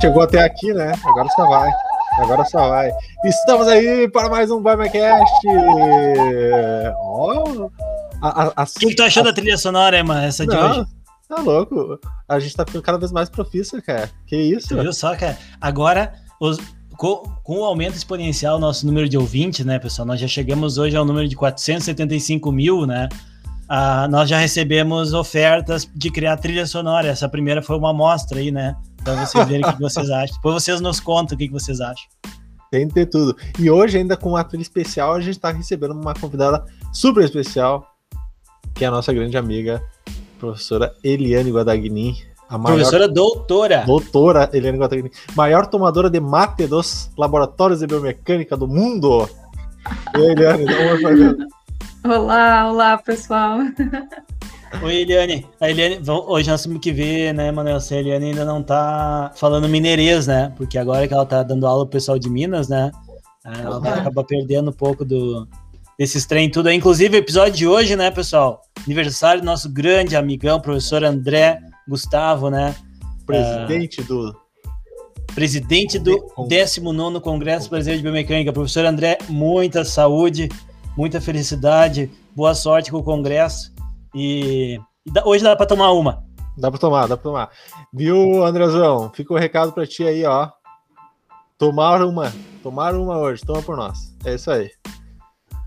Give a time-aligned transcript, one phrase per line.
[0.00, 0.92] Chegou até aqui, né?
[1.04, 1.70] Agora só vai.
[2.18, 2.90] Agora só vai.
[3.24, 5.48] Estamos aí para mais um BaiMyCast.
[7.00, 7.70] Oh,
[8.22, 10.86] a, a, a, o que, tu achou da trilha sonora, Emma, essa de não, hoje?
[11.28, 11.98] Tá louco.
[12.28, 14.10] A gente tá ficando cada vez mais profício, cara.
[14.26, 14.68] Que isso?
[14.68, 15.38] Tu viu só, cara?
[15.60, 16.58] Agora, os,
[16.96, 20.06] com, com, o aumento exponencial do nosso número de ouvintes, né, pessoal?
[20.06, 23.08] Nós já chegamos hoje ao número de 475 mil, né?
[23.68, 27.08] Ah, nós já recebemos ofertas de criar trilha sonora.
[27.08, 28.76] Essa primeira foi uma amostra aí, né?
[29.06, 30.34] Pra vocês verem o que vocês acham.
[30.34, 32.08] Depois vocês nos contam o que vocês acham.
[32.72, 33.36] Tem que ter tudo.
[33.56, 37.86] E hoje, ainda com uma trilha especial, a gente tá recebendo uma convidada super especial,
[38.74, 39.80] que é a nossa grande amiga,
[40.40, 42.16] professora Eliane Guadagnin.
[42.48, 43.84] A maior, professora doutora.
[43.86, 45.10] Doutora Eliane Guadagnin.
[45.36, 49.30] Maior tomadora de mate dos laboratórios de biomecânica do mundo.
[50.16, 50.72] E Eliane, dá
[52.02, 53.60] uma Olá, olá, pessoal.
[54.82, 55.46] Oi, Eliane.
[55.60, 59.32] A Eliane, hoje nós temos que ver, né, Manuel, se a Eliane ainda não tá
[59.34, 60.52] falando mineirês, né?
[60.56, 62.90] Porque agora que ela tá dando aula pro pessoal de Minas, né?
[63.44, 65.48] Ela vai acabar perdendo um pouco do,
[65.98, 66.70] desses trem tudo.
[66.70, 68.60] Inclusive, o episódio de hoje, né, pessoal?
[68.84, 72.74] Aniversário do nosso grande amigão, professor André Gustavo, né?
[73.24, 74.36] Presidente uh, do.
[75.34, 78.52] Presidente do 19 Congresso Brasileiro de Biomecânica.
[78.52, 80.48] Professor André, muita saúde,
[80.96, 83.75] muita felicidade, boa sorte com o Congresso.
[84.16, 86.24] E, e hoje dá para tomar uma.
[86.56, 87.50] Dá para tomar, dá para tomar.
[87.92, 89.12] Viu, Andrezão?
[89.12, 90.48] Fica o um recado para ti aí, ó.
[91.58, 92.32] Tomar uma.
[92.62, 93.44] Tomar uma hoje.
[93.44, 94.16] Toma por nós.
[94.24, 94.70] É isso aí.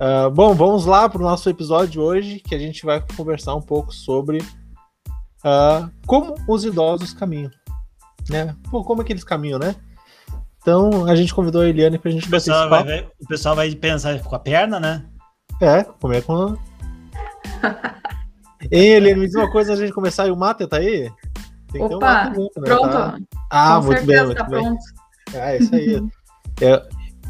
[0.02, 3.54] Uh, bom, vamos lá para o nosso episódio de hoje, que a gente vai conversar
[3.54, 7.52] um pouco sobre uh, como os idosos caminham.
[8.32, 8.56] Né?
[8.72, 9.76] Pô, como é que eles caminham, né?
[10.60, 13.56] Então a gente convidou a Eliane para a gente o pessoal vai ver, O pessoal
[13.56, 15.06] vai pensar com a perna, né?
[15.62, 16.58] É, como é com.
[18.72, 21.12] Ei, Eliane, me diz uma coisa, a gente começar e o mate tá aí?
[21.72, 22.66] Tem que Opa, ter um mate né?
[22.66, 22.92] pronto.
[22.92, 23.20] Tá...
[23.50, 24.64] Ah, com muito bem, muito tá bem.
[24.64, 24.80] Pronto.
[25.34, 26.04] É, isso aí.
[26.62, 26.84] é,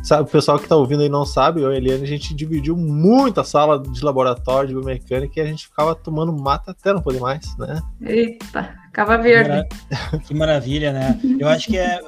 [0.03, 2.33] sabe, o pessoal que tá ouvindo aí não sabe, eu e a Eliane, a gente
[2.33, 6.93] dividiu muito a sala de laboratório de biomecânica e a gente ficava tomando mata até
[6.93, 7.81] não poder mais, né?
[8.01, 9.67] Eita, cava verde.
[10.25, 11.19] Que maravilha, né?
[11.39, 11.99] Eu acho que é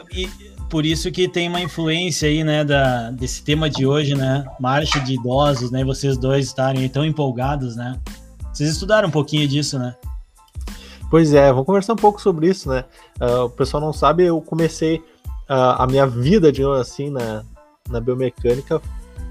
[0.70, 4.46] por isso que tem uma influência aí, né, da, desse tema de hoje, né?
[4.60, 5.84] Marcha de idosos, né?
[5.84, 8.00] Vocês dois estarem tão empolgados, né?
[8.62, 9.96] Vocês estudaram um pouquinho disso, né?
[11.10, 12.86] Pois é, vamos conversar um pouco sobre isso, né?
[13.20, 14.98] Uh, o pessoal não sabe, eu comecei
[15.50, 17.44] uh, a minha vida, digamos assim, na,
[17.90, 18.80] na biomecânica,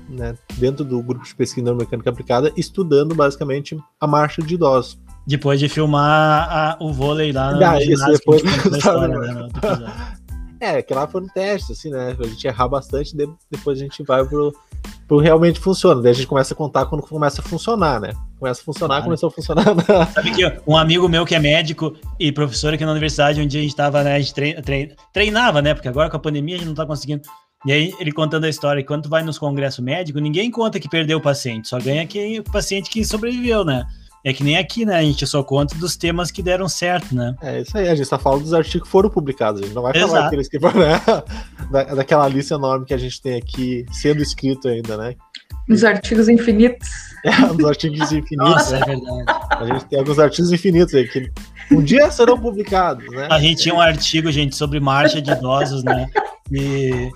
[0.09, 4.99] né, dentro do grupo de pesquisa de biomecânica aplicada, estudando basicamente a marcha de idosos.
[5.25, 9.49] Depois de filmar a, o vôlei lá no ah, isso depois história, né,
[10.61, 12.15] É, que lá foi um teste, assim, né?
[12.19, 13.17] A gente errar bastante,
[13.51, 14.55] depois a gente vai pro,
[15.09, 16.03] pro realmente funciona.
[16.03, 18.13] Daí a gente começa a contar quando começa a funcionar, né?
[18.39, 19.05] Começa a funcionar, claro.
[19.05, 19.65] começou a funcionar.
[20.13, 23.61] Sabe que um amigo meu que é médico e professor aqui na universidade, um dia
[23.61, 24.17] a gente tava, né?
[24.17, 25.73] A gente trein, trein, treinava, né?
[25.73, 27.23] Porque agora com a pandemia a gente não tá conseguindo.
[27.67, 30.89] E aí ele contando a história, quando tu vai nos congressos médicos, ninguém conta que
[30.89, 33.85] perdeu o paciente, só ganha que o paciente que sobreviveu, né?
[34.25, 34.97] É que nem aqui, né?
[34.97, 37.35] A gente só conta dos temas que deram certo, né?
[37.43, 39.83] É isso aí, a gente só fala dos artigos que foram publicados, a gente não
[39.83, 40.13] vai Exato.
[40.13, 41.01] falar aqueles que foram, né?
[41.71, 45.15] Da, daquela lista enorme que a gente tem aqui sendo escrito ainda, né?
[45.69, 46.89] Os artigos infinitos.
[47.23, 48.55] É, os artigos infinitos.
[48.55, 49.25] Nossa, é verdade.
[49.51, 51.31] A gente tem alguns artigos infinitos aí que
[51.71, 53.29] um dia serão publicados, né?
[53.31, 56.07] A gente tinha um artigo, gente, sobre marcha de idosos, né?
[56.51, 57.11] E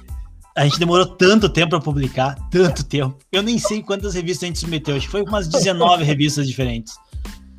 [0.56, 3.18] a gente demorou tanto tempo para publicar, tanto tempo.
[3.32, 6.94] Eu nem sei quantas revistas a gente submeteu, acho que foi umas 19 revistas diferentes.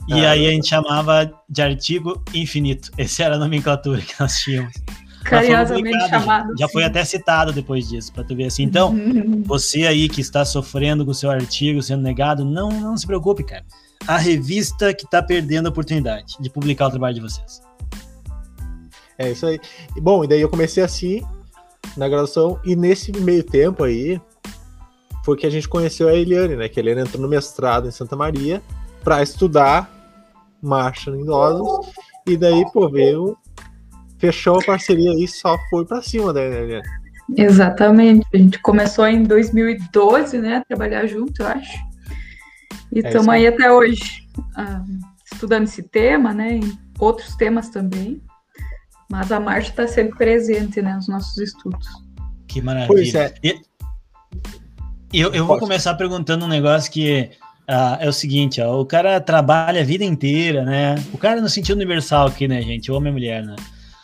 [0.08, 2.92] E ah, aí a gente chamava de artigo infinito.
[2.98, 4.74] Essa era a nomenclatura que nós tínhamos.
[5.24, 6.50] Carinhosamente chamado.
[6.50, 8.64] Já, já foi até citado depois disso, para tu ver assim.
[8.64, 9.42] Então, uhum.
[9.44, 13.44] você aí que está sofrendo com o seu artigo sendo negado, não, não se preocupe,
[13.44, 13.66] cara.
[14.08, 17.60] A revista que está perdendo a oportunidade de publicar o trabalho de vocês.
[19.18, 19.60] É isso aí.
[20.00, 21.24] Bom, e daí eu comecei assim,
[21.96, 24.19] na graduação, e nesse meio tempo aí,
[25.23, 26.69] foi que a gente conheceu a Eliane, né?
[26.69, 28.62] Que a Eliane entrou no mestrado em Santa Maria
[29.03, 29.91] para estudar
[30.62, 31.91] marcha em idosos,
[32.28, 33.37] e daí, pô, veio,
[34.17, 36.87] fechou a parceria e só foi para cima da Eliane.
[37.35, 41.78] Exatamente, a gente começou em 2012, né, trabalhar junto, eu acho,
[42.91, 44.85] e estamos é aí até hoje, uh,
[45.31, 46.59] estudando esse tema, né,
[46.99, 48.22] outros temas também.
[49.09, 51.87] Mas a Marte está sempre presente, né, nos nossos estudos.
[52.47, 52.87] Que maravilha.
[52.87, 53.34] Pois é.
[55.13, 57.29] Eu, eu vou começar perguntando um negócio que
[57.69, 60.96] uh, é o seguinte, ó, o cara trabalha a vida inteira, né?
[61.13, 62.91] O cara no sentido universal aqui, né, gente?
[62.91, 63.55] Homem e mulher, né?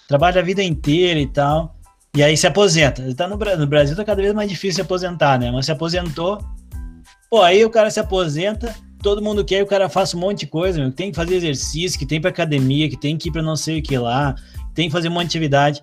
[0.08, 1.76] Trabalha a vida inteira e tal.
[2.16, 3.02] E aí se aposenta.
[3.02, 5.52] Ele tá no, no Brasil tá cada vez mais difícil se aposentar, né?
[5.52, 6.38] Mas se aposentou.
[7.30, 10.42] Pô, aí o cara se aposenta, todo mundo quer que o cara faça um monte
[10.42, 13.30] de coisa, meu, que tem que fazer exercício, que tem para academia, que tem que
[13.30, 14.36] ir para não sei o que lá,
[14.74, 15.82] tem que fazer uma atividade.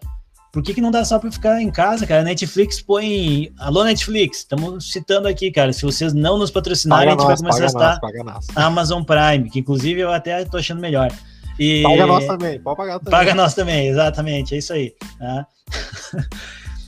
[0.52, 2.22] por que, que não dá só para ficar em casa, cara?
[2.22, 3.52] Netflix põe.
[3.58, 5.72] Alô, Netflix, estamos citando aqui, cara.
[5.72, 9.50] Se vocês não nos patrocinarem, paga a gente nós, vai começar a estar Amazon Prime,
[9.50, 11.10] que inclusive eu até tô achando melhor.
[11.58, 11.82] E...
[11.82, 13.10] Paga nós também, pode pagar também.
[13.10, 14.94] Paga nós também, exatamente, é isso aí.
[15.18, 15.46] Tá?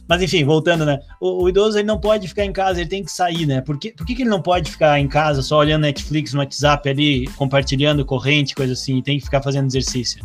[0.09, 0.99] Mas enfim, voltando, né?
[1.21, 3.61] O, o, idoso ele não pode ficar em casa, ele tem que sair, né?
[3.61, 6.41] Por que, por que, que ele não pode ficar em casa só olhando Netflix no
[6.41, 10.25] WhatsApp ali, compartilhando corrente, coisa assim, e tem que ficar fazendo exercício?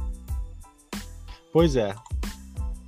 [1.55, 1.95] Pois é.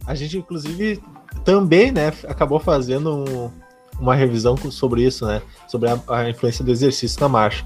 [0.05, 1.01] A gente, inclusive,
[1.45, 3.51] também, né, acabou fazendo um,
[3.97, 5.41] uma revisão sobre isso, né?
[5.69, 7.65] Sobre a, a, influência do exercício na marcha.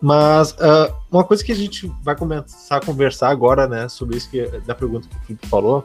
[0.00, 4.30] Mas uh, uma coisa que a gente vai começar a conversar agora, né, sobre isso
[4.30, 5.84] que, da pergunta que o Felipe falou,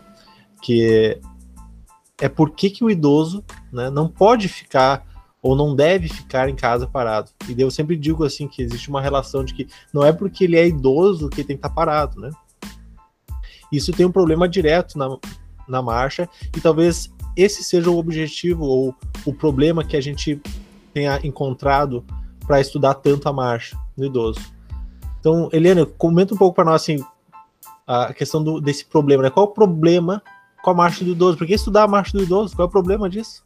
[0.62, 1.20] que
[2.22, 3.44] é por que, que o idoso
[3.74, 5.06] né, não pode ficar
[5.42, 7.30] ou não deve ficar em casa parado.
[7.50, 10.56] E eu sempre digo assim que existe uma relação de que não é porque ele
[10.56, 12.30] é idoso que ele tem que estar parado, né?
[13.72, 15.18] Isso tem um problema direto na,
[15.68, 18.96] na marcha, e talvez esse seja o objetivo ou
[19.26, 20.42] o problema que a gente
[20.94, 22.06] tenha encontrado
[22.48, 24.40] para estudar tanto a marcha do idoso.
[25.20, 27.04] Então, Helena, comenta um pouco para nós assim,
[27.88, 29.30] a questão do, desse problema, né?
[29.30, 30.22] Qual o problema
[30.64, 31.38] com a marcha do idoso?
[31.38, 32.56] Por que estudar a marcha do idoso?
[32.56, 33.44] Qual é o problema disso?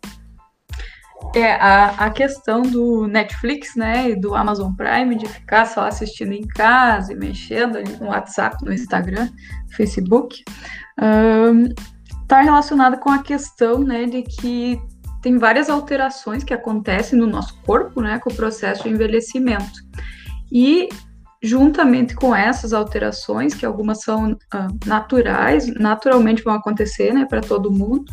[1.36, 6.32] É, a, a questão do Netflix, né, e do Amazon Prime, de ficar só assistindo
[6.32, 9.30] em casa e mexendo no WhatsApp, no Instagram,
[9.76, 10.44] Facebook,
[12.22, 14.82] está relacionada com a questão, né, de que
[15.22, 19.80] tem várias alterações que acontecem no nosso corpo, né, com o processo de envelhecimento.
[20.52, 20.90] E
[21.42, 27.72] juntamente com essas alterações, que algumas são uh, naturais, naturalmente vão acontecer, né, para todo
[27.72, 28.06] mundo,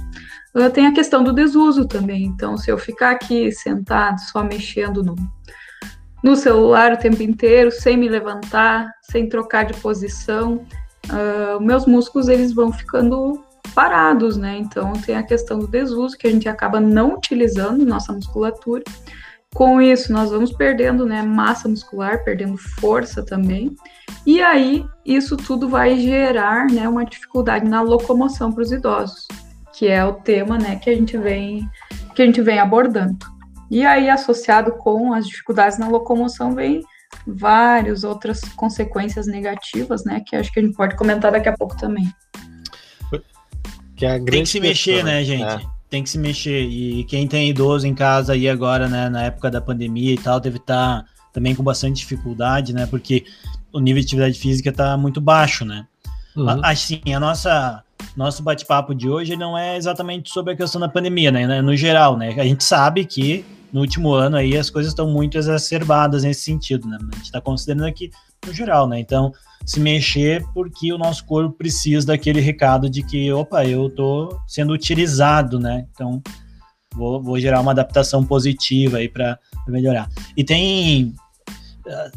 [0.72, 2.24] tem a questão do desuso também.
[2.24, 5.14] Então, se eu ficar aqui sentado, só mexendo no,
[6.22, 10.64] no celular o tempo inteiro, sem me levantar, sem trocar de posição,
[11.06, 13.44] uh, meus músculos eles vão ficando
[13.74, 14.56] parados, né?
[14.56, 18.82] Então tem a questão do desuso que a gente acaba não utilizando nossa musculatura.
[19.54, 23.74] Com isso, nós vamos perdendo né, massa muscular, perdendo força também.
[24.26, 29.26] E aí, isso tudo vai gerar né, uma dificuldade na locomoção para os idosos,
[29.76, 31.68] que é o tema né, que, a gente vem,
[32.14, 33.16] que a gente vem abordando.
[33.70, 36.82] E aí, associado com as dificuldades na locomoção, vem
[37.26, 40.22] várias outras consequências negativas, né?
[40.24, 42.10] Que acho que a gente pode comentar daqui a pouco também.
[43.96, 45.42] Que é tem que se mexer, né, gente?
[45.42, 45.60] É.
[45.90, 46.62] Tem que se mexer.
[46.62, 50.38] E quem tem idoso em casa aí agora, né, na época da pandemia e tal,
[50.40, 52.86] deve estar tá também com bastante dificuldade, né?
[52.86, 53.24] Porque
[53.72, 55.86] o nível de atividade física está muito baixo, né?
[56.36, 56.60] Uhum.
[56.62, 57.82] Assim, a nossa
[58.16, 61.60] nosso bate-papo de hoje não é exatamente sobre a questão da pandemia, né?
[61.60, 62.34] No geral, né?
[62.38, 66.88] A gente sabe que no último ano aí as coisas estão muito exacerbadas nesse sentido,
[66.88, 66.96] né?
[67.00, 68.10] A gente está considerando aqui
[68.46, 68.98] no geral, né?
[68.98, 69.32] Então,
[69.66, 74.72] se mexer porque o nosso corpo precisa daquele recado de que, opa, eu tô sendo
[74.72, 75.86] utilizado, né?
[75.92, 76.22] Então,
[76.94, 80.08] vou, vou gerar uma adaptação positiva aí para melhorar.
[80.34, 81.14] E tem,
[81.86, 82.10] ah,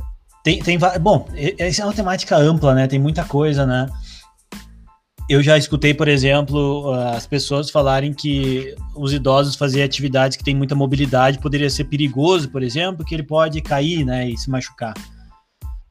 [0.44, 0.80] tem, tem.
[1.02, 2.88] Bom, essa é uma temática ampla, né?
[2.88, 3.88] Tem muita coisa, né?
[5.30, 10.56] Eu já escutei, por exemplo, as pessoas falarem que os idosos fazerem atividades que têm
[10.56, 14.96] muita mobilidade poderia ser perigoso, por exemplo, que ele pode cair, né, e se machucar.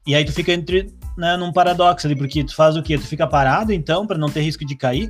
[0.05, 2.97] E aí tu fica entre, né, num paradoxo ali, porque tu faz o quê?
[2.97, 5.09] Tu fica parado, então, para não ter risco de cair?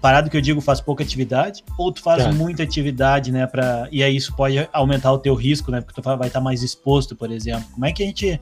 [0.00, 2.32] Parado que eu digo faz pouca atividade, ou tu faz é.
[2.32, 6.02] muita atividade, né, para e aí isso pode aumentar o teu risco, né, porque tu
[6.02, 7.66] vai estar tá mais exposto, por exemplo.
[7.74, 8.40] Como é que a gente,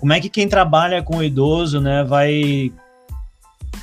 [0.00, 2.72] como é que quem trabalha com o idoso, né, vai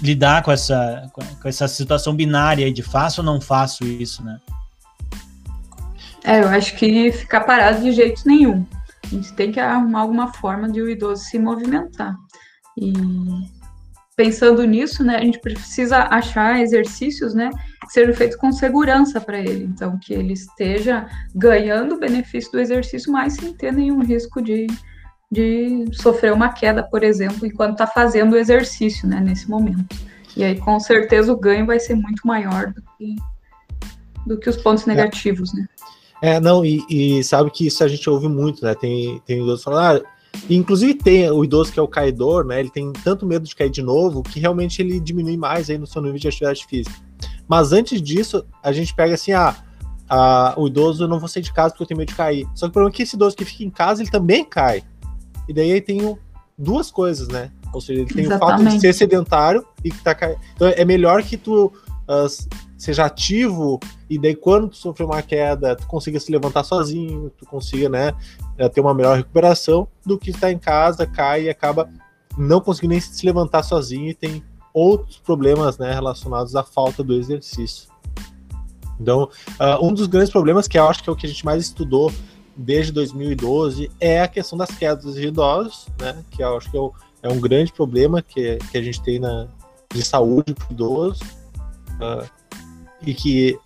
[0.01, 4.39] lidar com essa com essa situação binária de faço ou não faço isso, né?
[6.23, 8.65] É, eu acho que ficar parado de jeito nenhum.
[9.03, 12.15] A gente tem que arrumar alguma forma de o idoso se movimentar.
[12.77, 12.91] E
[14.17, 17.49] pensando nisso, né, a gente precisa achar exercícios, né,
[17.85, 22.59] que sejam feitos com segurança para ele, então que ele esteja ganhando o benefício do
[22.59, 24.65] exercício, mas sem ter nenhum risco de,
[25.31, 29.95] de sofrer uma queda, por exemplo, enquanto está fazendo o exercício, né, nesse momento.
[30.35, 33.15] E aí, com certeza, o ganho vai ser muito maior do que,
[34.25, 34.93] do que os pontos é.
[34.93, 35.67] negativos, né?
[36.21, 38.73] É, não, e, e, sabe que isso a gente ouve muito, né?
[38.73, 40.09] Tem, tem idoso falando, ah,
[40.49, 42.59] inclusive tem o idoso que é o caidor, né?
[42.59, 45.85] Ele tem tanto medo de cair de novo que realmente ele diminui mais aí no
[45.85, 46.95] seu nível de atividade física.
[47.47, 49.55] Mas antes disso, a gente pega assim, ah,
[50.09, 52.47] ah, o idoso eu não vou sair de casa porque eu tenho medo de cair.
[52.55, 54.83] Só que o problema é que esse idoso que fica em casa, ele também cai.
[55.47, 56.17] E daí aí tem
[56.57, 57.51] duas coisas, né?
[57.73, 58.61] Ou seja, ele tem Exatamente.
[58.61, 60.39] o fato de ser sedentário e que tá caindo.
[60.55, 65.75] Então é melhor que tu uh, seja ativo e daí quando tu sofrer uma queda,
[65.75, 68.13] tu consiga se levantar sozinho, tu consiga, né,
[68.57, 71.89] eh, ter uma melhor recuperação do que estar em casa, cai e acaba
[72.37, 77.15] não conseguindo nem se levantar sozinho e tem outros problemas né, relacionados à falta do
[77.15, 77.89] exercício.
[78.99, 81.45] Então, uh, um dos grandes problemas, que eu acho que é o que a gente
[81.45, 82.11] mais estudou
[82.57, 86.23] desde 2012, é a questão das quedas de idosos, né?
[86.31, 86.81] Que eu acho que é,
[87.23, 89.47] é um grande problema que, que a gente tem na,
[89.93, 91.23] de saúde para idoso.
[92.01, 92.27] Uh,
[93.01, 93.59] e que,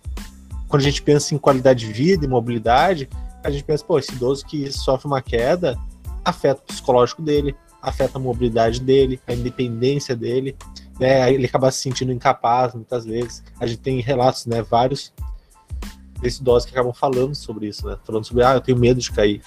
[0.68, 3.08] quando a gente pensa em qualidade de vida e mobilidade,
[3.42, 5.78] a gente pensa, pô, esse idoso que sofre uma queda
[6.24, 10.56] afeta o psicológico dele, afeta a mobilidade dele, a independência dele,
[11.00, 11.32] né?
[11.32, 13.42] Ele acaba se sentindo incapaz muitas vezes.
[13.58, 15.12] A gente tem relatos, né, vários
[16.22, 17.96] desses idosos que acabam falando sobre isso, né?
[18.04, 19.42] Falando sobre, ah, eu tenho medo de cair.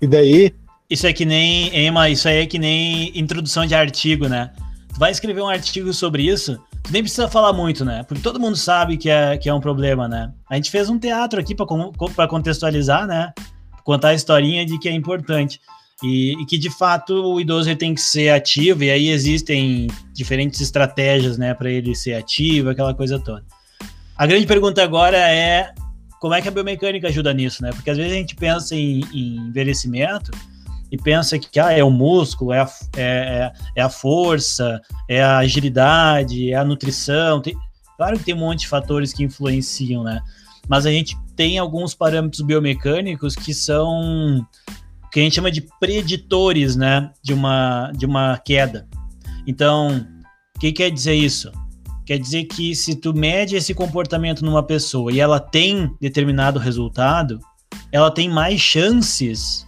[0.00, 0.54] E daí.
[0.88, 4.52] Isso é que nem, Emma, isso aí é que nem introdução de artigo, né?
[4.92, 8.02] Tu vai escrever um artigo sobre isso, tu nem precisa falar muito, né?
[8.02, 10.32] Porque todo mundo sabe que é, que é um problema, né?
[10.48, 13.32] A gente fez um teatro aqui para contextualizar, né?
[13.84, 15.60] Contar a historinha de que é importante.
[16.02, 20.58] E, e, que de fato o idoso tem que ser ativo, e aí existem diferentes
[20.58, 23.44] estratégias né, para ele ser ativo, aquela coisa toda.
[24.20, 25.72] A grande pergunta agora é
[26.20, 27.70] como é que a biomecânica ajuda nisso, né?
[27.72, 30.30] Porque às vezes a gente pensa em, em envelhecimento
[30.92, 35.22] e pensa que ah, é o músculo, é a, é, é, é a força, é
[35.22, 37.40] a agilidade, é a nutrição.
[37.40, 37.56] Tem,
[37.96, 40.20] claro que tem um monte de fatores que influenciam, né?
[40.68, 44.46] Mas a gente tem alguns parâmetros biomecânicos que são
[45.10, 48.86] que a gente chama de preditores, né, de uma de uma queda.
[49.46, 50.06] Então,
[50.54, 51.50] o que quer dizer isso?
[52.10, 57.38] Quer dizer que se tu mede esse comportamento numa pessoa e ela tem determinado resultado,
[57.92, 59.64] ela tem mais chances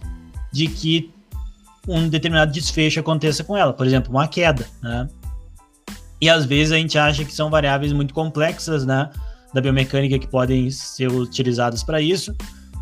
[0.51, 1.09] de que
[1.87, 5.07] um determinado desfecho aconteça com ela, por exemplo, uma queda, né?
[6.19, 9.09] E às vezes a gente acha que são variáveis muito complexas, né,
[9.53, 12.35] da biomecânica que podem ser utilizadas para isso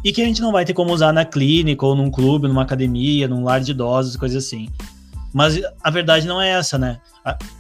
[0.04, 2.64] e que a gente não vai ter como usar na clínica ou num clube, numa
[2.64, 4.70] academia, num lar de idosos, coisas assim.
[5.34, 7.00] Mas a verdade não é essa, né?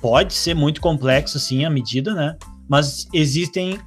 [0.01, 2.37] Pode ser muito complexo, sim, a medida, né?
[2.67, 3.79] Mas existem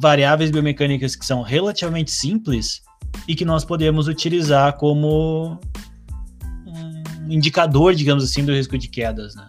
[0.00, 2.82] variáveis biomecânicas que são relativamente simples
[3.28, 5.60] e que nós podemos utilizar como
[6.66, 9.48] um indicador, digamos assim, do risco de quedas, né?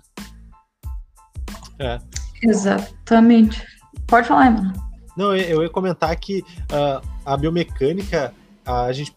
[1.79, 1.99] É.
[2.43, 3.65] Exatamente.
[4.05, 4.73] Pode falar, mano.
[5.15, 8.33] Não, eu ia comentar que uh, a biomecânica,
[8.65, 9.13] a gente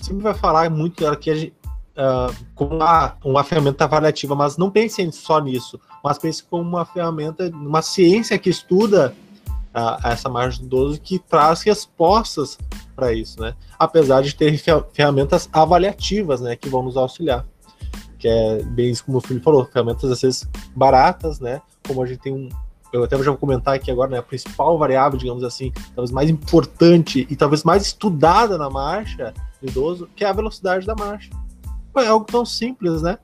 [0.00, 1.54] sempre vai falar muito dela que a gente,
[2.00, 6.86] uh, como uma, uma ferramenta avaliativa, mas não pensem só nisso, mas pensem como uma
[6.86, 9.14] ferramenta, uma ciência que estuda
[9.74, 12.58] uh, essa margem do idoso que traz respostas
[12.96, 13.54] para isso, né?
[13.78, 14.58] Apesar de ter
[14.92, 17.44] ferramentas avaliativas, né, que vão nos auxiliar.
[18.18, 21.62] Que é bem isso como o Felipe falou, ferramentas às vezes baratas, né?
[21.86, 22.48] Como a gente tem um,
[22.92, 26.28] eu até já vou comentar aqui agora, né, a principal variável, digamos assim, talvez mais
[26.28, 31.30] importante e talvez mais estudada na marcha do idoso, que é a velocidade da marcha.
[31.96, 33.18] É algo tão simples, né?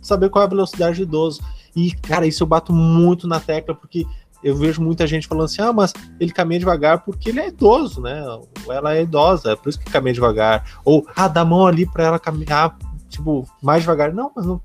[0.00, 1.42] Saber qual é a velocidade do idoso.
[1.74, 4.06] E, cara, isso eu bato muito na tecla, porque
[4.44, 8.02] eu vejo muita gente falando assim, ah, mas ele caminha devagar porque ele é idoso,
[8.02, 8.22] né?
[8.66, 10.78] Ou ela é idosa, é por isso que caminha devagar.
[10.84, 12.76] Ou, ah, dá a mão ali para ela caminhar,
[13.08, 14.12] tipo, mais devagar.
[14.12, 14.60] Não, mas não.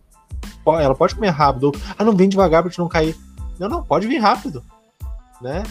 [0.67, 1.67] Ela pode caminhar rápido.
[1.67, 3.15] Ou, ah, não, vem devagar pra gente não cair.
[3.57, 4.61] Não, não, pode vir rápido,
[5.41, 5.63] né?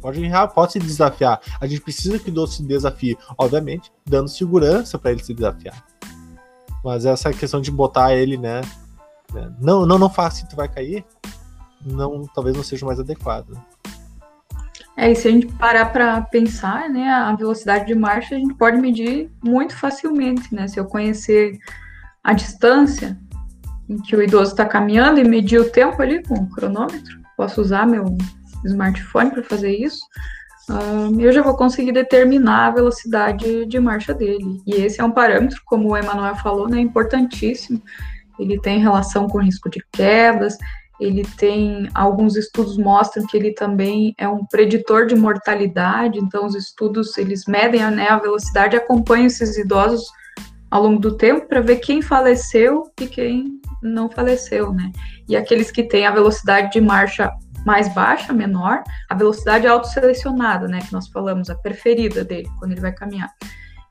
[0.00, 1.40] Pode vir rápido, pode se desafiar.
[1.58, 5.82] A gente precisa que o idoso se desafie, obviamente, dando segurança para ele se desafiar.
[6.84, 8.60] Mas essa questão de botar ele, né?
[9.32, 11.02] né não, não, não faça, tu vai cair.
[11.84, 13.58] Não, talvez não seja mais adequado.
[14.96, 18.54] É, e se a gente parar para pensar, né, a velocidade de marcha a gente
[18.54, 20.68] pode medir muito facilmente, né?
[20.68, 21.58] Se eu conhecer
[22.22, 23.18] a distância
[23.88, 27.60] em que o idoso está caminhando e medir o tempo ali com o cronômetro, posso
[27.60, 28.04] usar meu
[28.64, 30.00] smartphone para fazer isso,
[31.18, 34.60] eu já vou conseguir determinar a velocidade de marcha dele.
[34.66, 37.82] E esse é um parâmetro, como o Emanuel falou, né, importantíssimo.
[38.38, 40.56] Ele tem relação com risco de quedas,
[40.98, 46.54] ele tem alguns estudos mostram que ele também é um preditor de mortalidade, então os
[46.54, 50.04] estudos eles medem né, a velocidade, acompanham esses idosos
[50.70, 54.90] ao longo do tempo para ver quem faleceu e quem não faleceu, né?
[55.28, 57.30] E aqueles que têm a velocidade de marcha
[57.64, 62.80] mais baixa, menor, a velocidade autoselecionada, né, que nós falamos, a preferida dele, quando ele
[62.80, 63.30] vai caminhar.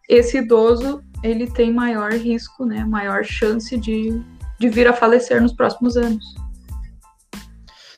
[0.08, 4.22] Esse idoso, ele tem maior risco, né, maior chance de,
[4.60, 6.24] de vir a falecer nos próximos anos.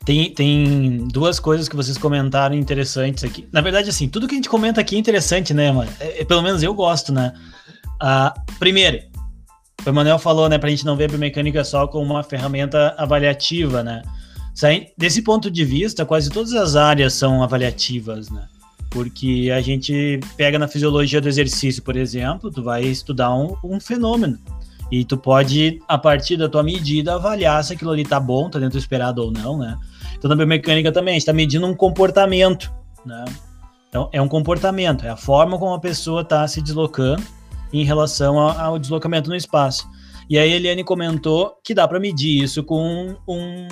[0.06, 3.50] Tem, tem duas coisas que vocês comentaram interessantes aqui.
[3.52, 5.92] Na verdade, assim, tudo que a gente comenta aqui é interessante, né, mano?
[6.00, 7.34] É, é pelo menos eu gosto, né?
[7.96, 9.00] Uh, primeiro,
[9.84, 13.84] o Emanuel falou, né, pra gente não ver a biomecânica só como uma ferramenta avaliativa,
[13.84, 14.04] né?
[14.98, 18.48] Desse ponto de vista, quase todas as áreas são avaliativas, né?
[18.90, 23.80] Porque a gente pega na fisiologia do exercício, por exemplo, tu vai estudar um, um
[23.80, 24.40] fenômeno.
[24.90, 28.58] E tu pode, a partir da tua medida, avaliar se aquilo ali tá bom, tá
[28.60, 29.78] dentro do esperado ou não, né?
[30.18, 32.72] Então, na biomecânica também, a gente tá medindo um comportamento,
[33.06, 33.26] né?
[33.90, 37.24] Então, é um comportamento, é a forma como a pessoa está se deslocando
[37.74, 39.88] em relação ao deslocamento no espaço.
[40.30, 43.68] E aí a Eliane comentou que dá para medir isso com um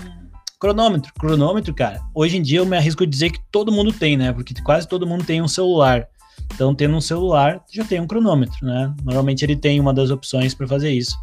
[0.64, 1.12] cronômetro.
[1.20, 4.32] Cronômetro, cara, hoje em dia eu me arrisco a dizer que todo mundo tem, né?
[4.32, 6.08] Porque quase todo mundo tem um celular.
[6.54, 8.94] Então, tendo um celular, já tem um cronômetro, né?
[9.04, 11.18] Normalmente ele tem uma das opções para fazer isso.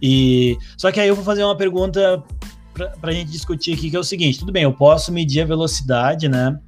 [0.00, 2.24] E só que aí eu vou fazer uma pergunta
[2.72, 5.46] para a gente discutir aqui, que é o seguinte: tudo bem, eu posso medir a
[5.46, 6.58] velocidade, né?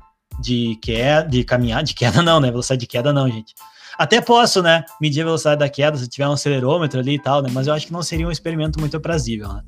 [0.42, 2.50] De queda, de caminhar, de queda não, né?
[2.50, 3.54] Velocidade de queda não, gente.
[3.98, 7.42] Até posso, né, medir a velocidade da queda se tiver um acelerômetro ali e tal,
[7.42, 7.48] né?
[7.52, 9.62] Mas eu acho que não seria um experimento muito aprazível, né?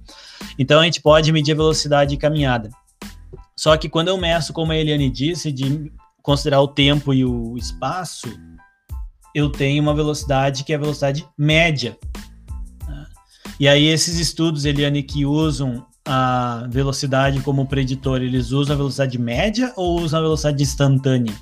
[0.58, 2.70] Então a gente pode medir a velocidade de caminhada.
[3.56, 5.90] Só que quando eu meço, como a Eliane disse, de
[6.22, 8.28] considerar o tempo e o espaço,
[9.34, 11.96] eu tenho uma velocidade que é a velocidade média.
[12.86, 13.06] Né?
[13.60, 19.18] E aí esses estudos, Eliane, que usam a velocidade como preditor, eles usam a velocidade
[19.18, 21.34] média ou usam a velocidade instantânea?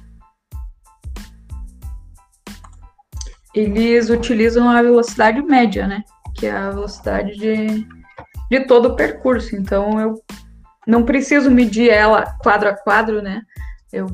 [3.55, 6.03] Eles utilizam a velocidade média, né?
[6.35, 7.87] Que é a velocidade de,
[8.51, 9.55] de todo o percurso.
[9.55, 10.23] Então, eu
[10.87, 13.43] não preciso medir ela quadro a quadro, né?
[13.93, 14.07] Eu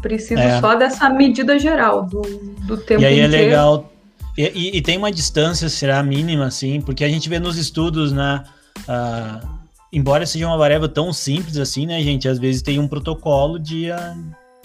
[0.00, 0.60] preciso é.
[0.60, 2.22] só dessa medida geral do,
[2.66, 3.44] do tempo E aí é inteiro.
[3.44, 3.92] é legal.
[4.36, 8.12] E, e, e, tem uma distância, será mínima, assim, porque a gente vê nos estudos,
[8.12, 8.44] né?
[8.80, 9.48] Uh,
[9.92, 12.28] embora seja uma variável tão simples assim, né, gente?
[12.28, 14.14] Às vezes tem um protocolo de, ah,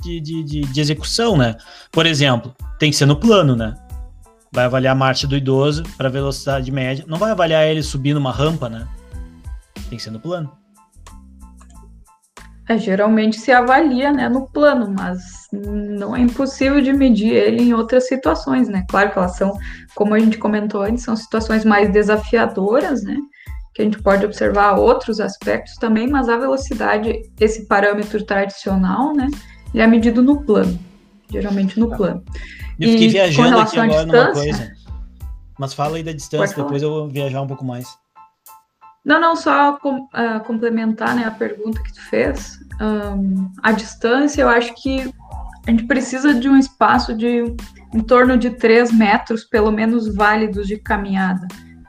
[0.02, 1.56] de, de, de, de execução, né?
[1.90, 3.76] Por exemplo, tem que ser no plano, né?
[4.52, 7.06] Vai avaliar a marcha do idoso para velocidade média.
[7.08, 8.88] Não vai avaliar ele subindo uma rampa, né?
[9.90, 10.52] Tem que ser no plano.
[12.70, 15.20] É, geralmente se avalia né, no plano, mas
[15.52, 18.86] não é impossível de medir ele em outras situações, né?
[18.90, 19.58] Claro que elas são,
[19.96, 23.18] como a gente comentou antes, são situações mais desafiadoras, né?
[23.74, 29.28] Que a gente pode observar outros aspectos também, mas a velocidade, esse parâmetro tradicional, né?
[29.74, 30.78] Ele é medido no plano,
[31.32, 31.98] geralmente no tá.
[31.98, 32.24] plano.
[32.80, 34.72] Eu fiquei e viajando aqui agora numa coisa.
[35.60, 37.88] Mas fala aí da distância, depois eu vou viajar um pouco mais.
[39.04, 42.60] Não, não, só com, uh, complementar né, a pergunta que tu fez.
[42.80, 45.12] Um, a distância, eu acho que
[45.68, 47.44] a gente precisa de um espaço de
[47.94, 51.48] em torno de 3 metros, pelo menos válidos de caminhada,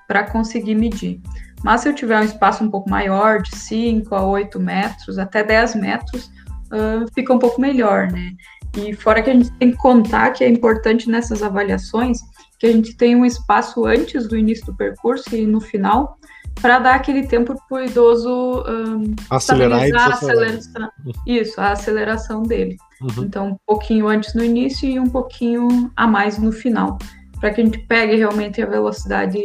[0.08, 1.20] para conseguir medir.
[1.62, 5.44] Mas se eu tiver um espaço um pouco maior, de 5 a 8 metros, até
[5.44, 6.26] 10 metros,
[6.72, 8.32] uh, fica um pouco melhor, né?
[8.76, 12.18] E fora que a gente tem que contar que é importante nessas avaliações
[12.58, 16.16] que a gente tem um espaço antes do início do percurso e no final
[16.60, 20.90] para dar aquele tempo para o idoso um, acelerar e a aceleração.
[21.26, 22.76] Isso, a aceleração dele.
[23.00, 23.24] Uhum.
[23.24, 26.98] Então, um pouquinho antes no início e um pouquinho a mais no final,
[27.40, 29.38] para que a gente pegue realmente a velocidade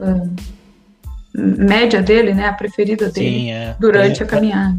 [0.00, 0.34] um,
[1.36, 3.76] média dele, né, a preferida dele Sim, é.
[3.78, 4.78] durante é, a caminhada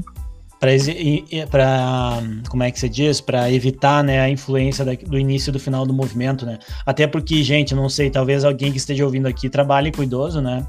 [1.50, 3.22] para como é que se diz?
[3.22, 6.60] Para evitar né a influência da, do início e do final do movimento né?
[6.86, 10.67] Até porque gente não sei talvez alguém que esteja ouvindo aqui trabalhe com idoso né?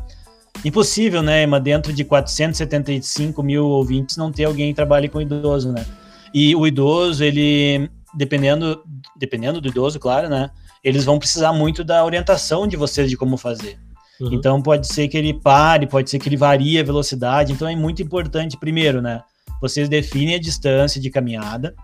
[0.64, 5.72] Impossível né mas dentro de 475 mil ouvintes não ter alguém que trabalhe com idoso
[5.72, 5.85] né?
[6.33, 8.81] E o idoso ele dependendo
[9.16, 10.50] dependendo do idoso claro né?
[10.85, 13.76] Eles vão precisar muito da orientação de vocês de como fazer.
[14.20, 14.35] Uhum.
[14.35, 17.53] então pode ser que ele pare pode ser que ele varie a velocidade.
[17.53, 19.22] Então é muito importante primeiro né
[19.60, 21.74] vocês definem a distância de caminhada,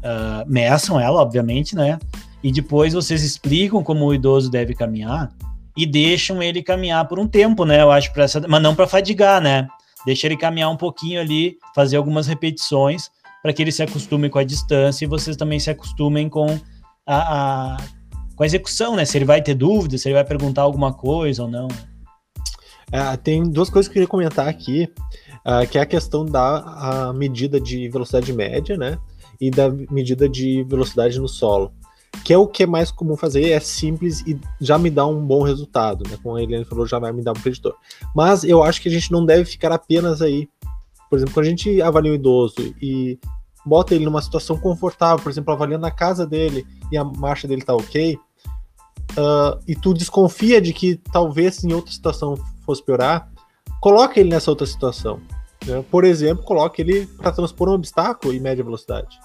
[0.00, 1.98] uh, meçam ela, obviamente, né?
[2.42, 5.30] E depois vocês explicam como o idoso deve caminhar
[5.76, 7.82] e deixam ele caminhar por um tempo, né?
[7.82, 9.68] Eu acho essa, mas não para fadigar, né?
[10.06, 13.10] Deixa ele caminhar um pouquinho ali, fazer algumas repetições
[13.42, 16.58] para que ele se acostume com a distância e vocês também se acostumem com
[17.06, 17.76] a, a,
[18.34, 19.04] com a execução, né?
[19.04, 21.68] Se ele vai ter dúvida, se ele vai perguntar alguma coisa ou não.
[22.92, 24.88] É, tem duas coisas que eu queria comentar aqui
[25.46, 28.98] uh, que é a questão da a medida de velocidade média, né?
[29.40, 31.72] E da medida de velocidade no solo.
[32.24, 35.24] Que é o que é mais comum fazer, é simples e já me dá um
[35.24, 36.18] bom resultado, né?
[36.22, 37.74] Como a Helena falou, já vai me dar um preditor.
[38.14, 40.48] Mas eu acho que a gente não deve ficar apenas aí.
[41.08, 43.18] Por exemplo, quando a gente avalia um idoso e
[43.64, 47.62] bota ele numa situação confortável, por exemplo, avaliando a casa dele e a marcha dele
[47.62, 48.18] tá ok,
[49.12, 53.29] uh, e tu desconfia de que talvez em outra situação fosse piorar,
[53.80, 55.20] coloca ele nessa outra situação.
[55.66, 55.84] Né?
[55.90, 59.18] Por exemplo, coloca ele para transpor um obstáculo em média velocidade.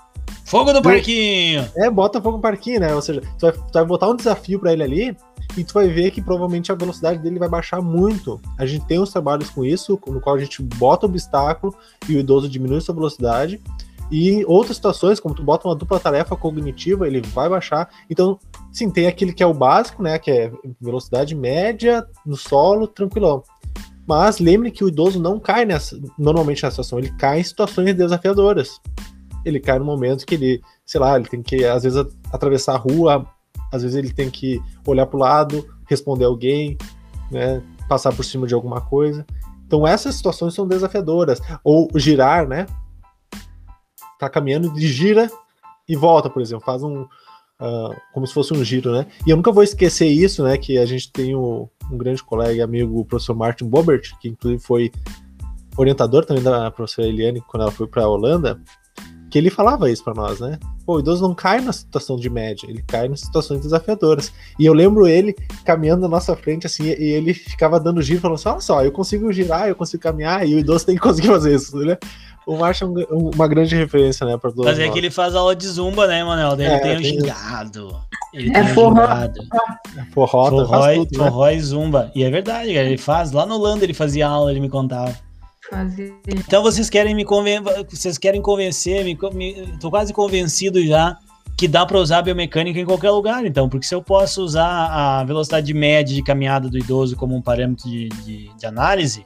[0.46, 1.70] Fogo no parquinho!
[1.76, 2.94] É, bota fogo no parquinho, né?
[2.94, 5.18] Ou seja, tu vai, tu vai botar um desafio para ele ali
[5.58, 8.40] e tu vai ver que provavelmente a velocidade dele vai baixar muito.
[8.58, 11.76] A gente tem uns trabalhos com isso, no qual a gente bota o obstáculo
[12.08, 13.62] e o idoso diminui sua velocidade.
[14.12, 17.90] E em outras situações, como tu bota uma dupla tarefa cognitiva, ele vai baixar.
[18.10, 18.40] Então,
[18.72, 20.20] sim, tem aquele que é o básico, né?
[20.20, 23.44] Que é velocidade média no solo, tranquilão.
[24.08, 27.94] Mas lembre que o idoso não cai nessa, normalmente nessa situação, ele cai em situações
[27.96, 28.80] desafiadoras.
[29.44, 32.78] Ele cai no momento que ele, sei lá, ele tem que, às vezes, atravessar a
[32.78, 33.26] rua,
[33.72, 36.78] às vezes ele tem que olhar para o lado, responder alguém,
[37.32, 37.62] né?
[37.90, 39.26] Passar por cima de alguma coisa.
[39.66, 41.42] Então essas situações são desafiadoras.
[41.64, 42.66] Ou girar, né?
[44.20, 45.30] Tá caminhando, gira
[45.88, 47.06] e volta, por exemplo, faz um,
[47.60, 49.06] uh, como se fosse um giro, né?
[49.26, 50.58] E eu nunca vou esquecer isso, né?
[50.58, 54.30] Que a gente tem o, um grande colega e amigo, o professor Martin Bobert, que
[54.30, 54.92] inclusive foi
[55.78, 58.62] orientador também da professora Eliane quando ela foi para a Holanda,
[59.30, 60.58] que ele falava isso para nós, né?
[60.86, 64.32] Pô, o idoso não cai na situação de média, ele cai em situações desafiadoras.
[64.58, 68.36] E eu lembro ele caminhando na nossa frente, assim, e ele ficava dando giro, falando
[68.36, 71.28] assim: olha só, eu consigo girar, eu consigo caminhar, e o idoso tem que conseguir
[71.28, 71.98] fazer isso, né?
[72.46, 75.34] O Marcha é um, uma grande referência, né, para todos Mas é que ele faz
[75.34, 76.54] aula de zumba, né, Manel?
[76.54, 78.00] Ele é, tem um gingado.
[78.34, 79.02] Ele é tem forró.
[79.02, 81.30] Um é forró, forró, faz tudo, né?
[81.30, 82.12] forró e zumba.
[82.14, 83.32] E é verdade, cara, ele faz.
[83.32, 85.16] Lá no Holanda ele fazia aula, ele me contava.
[85.70, 86.14] Fazia.
[86.28, 87.62] Então vocês querem me conven...
[87.90, 89.18] vocês querem convencer, me...
[89.34, 89.78] me...
[89.80, 91.18] tô quase convencido já
[91.58, 94.68] que dá para usar a biomecânica em qualquer lugar, então, porque se eu posso usar
[94.68, 99.26] a velocidade média de caminhada do idoso como um parâmetro de, de, de análise,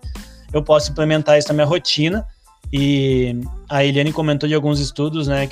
[0.53, 2.25] eu posso implementar isso na minha rotina
[2.71, 3.35] e
[3.67, 5.49] a Eliane comentou de alguns estudos, né?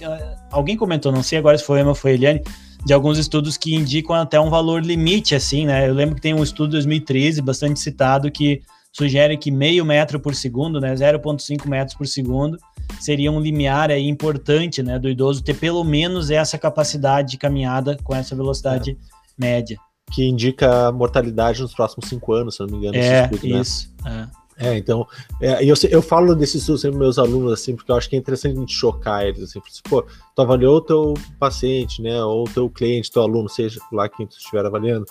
[0.52, 2.42] Alguém comentou, não sei agora se foi Emma ou foi a Eliane,
[2.86, 5.90] de alguns estudos que indicam até um valor limite, assim, né?
[5.90, 10.20] Eu lembro que tem um estudo de 2013, bastante citado, que sugere que meio metro
[10.20, 10.94] por segundo, né?
[10.94, 12.58] 0,5 metros por segundo,
[13.00, 15.00] seria um limiar aí importante, né?
[15.00, 18.96] Do idoso ter pelo menos essa capacidade de caminhada com essa velocidade é.
[19.38, 19.78] média.
[20.12, 22.96] Que indica mortalidade nos próximos cinco anos, se não me engano.
[22.96, 23.60] É, estudo, né?
[23.60, 23.94] isso.
[24.06, 24.47] É.
[24.60, 25.08] É, então,
[25.40, 28.20] é, eu, eu falo desse estudo sempre meus alunos, assim, porque eu acho que é
[28.20, 30.04] interessante a gente chocar eles, assim, pô,
[30.36, 34.26] tu avaliou o teu paciente, né, ou o teu cliente, teu aluno, seja lá quem
[34.26, 35.06] tu estiver avaliando,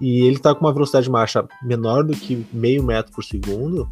[0.00, 3.90] e ele tá com uma velocidade de marcha menor do que meio metro por segundo,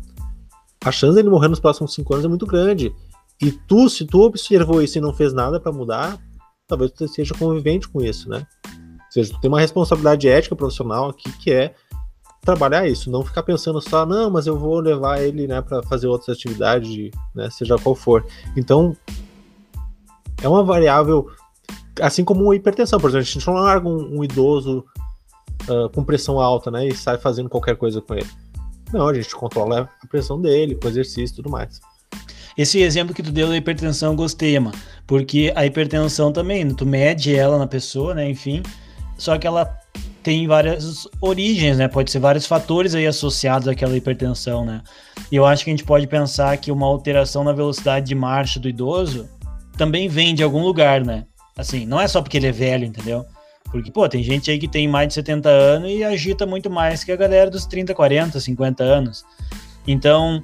[0.84, 2.94] a chance dele morrer nos próximos cinco anos é muito grande.
[3.42, 6.18] E tu, se tu observou isso e não fez nada para mudar,
[6.66, 8.46] talvez tu seja convivente com isso, né?
[8.66, 11.74] Ou seja, tu tem uma responsabilidade ética profissional aqui que é
[12.40, 16.06] trabalhar isso, não ficar pensando só, não, mas eu vou levar ele, né, para fazer
[16.06, 18.26] outras atividades, né, seja qual for.
[18.56, 18.96] Então,
[20.42, 21.30] é uma variável,
[22.00, 24.84] assim como a hipertensão, por exemplo, a gente não larga um, um idoso
[25.68, 28.28] uh, com pressão alta, né, e sai fazendo qualquer coisa com ele.
[28.92, 31.80] Não, a gente controla a pressão dele, com exercício e tudo mais.
[32.56, 34.76] Esse exemplo que tu deu da hipertensão gostei, mano,
[35.06, 38.62] porque a hipertensão também, tu mede ela na pessoa, né, enfim,
[39.18, 39.79] só que ela
[40.22, 41.88] tem várias origens, né?
[41.88, 44.82] Pode ser vários fatores aí associados àquela hipertensão, né?
[45.30, 48.60] E eu acho que a gente pode pensar que uma alteração na velocidade de marcha
[48.60, 49.28] do idoso
[49.76, 51.24] também vem de algum lugar, né?
[51.56, 53.24] Assim, não é só porque ele é velho, entendeu?
[53.70, 57.04] Porque, pô, tem gente aí que tem mais de 70 anos e agita muito mais
[57.04, 59.24] que a galera dos 30, 40, 50 anos.
[59.86, 60.42] Então,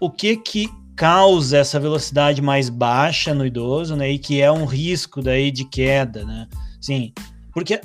[0.00, 4.10] o que que causa essa velocidade mais baixa no idoso, né?
[4.10, 6.46] E que é um risco daí de queda, né?
[6.80, 7.12] Sim,
[7.52, 7.80] porque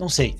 [0.00, 0.34] não sei.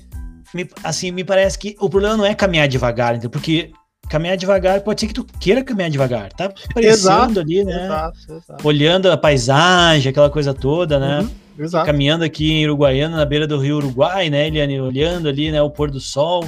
[0.53, 3.29] Me, assim, me parece que o problema não é caminhar devagar, entendeu?
[3.29, 3.71] Porque
[4.09, 7.85] caminhar devagar pode ser que tu queira caminhar devagar, tá aparecendo ali, né?
[7.85, 8.67] Exato, exato.
[8.67, 11.19] Olhando a paisagem, aquela coisa toda, né?
[11.21, 11.85] Uhum, exato.
[11.85, 14.81] Caminhando aqui em Uruguaiana, na beira do rio Uruguai, né, Eliane?
[14.81, 16.43] Olhando ali, né, o pôr do sol.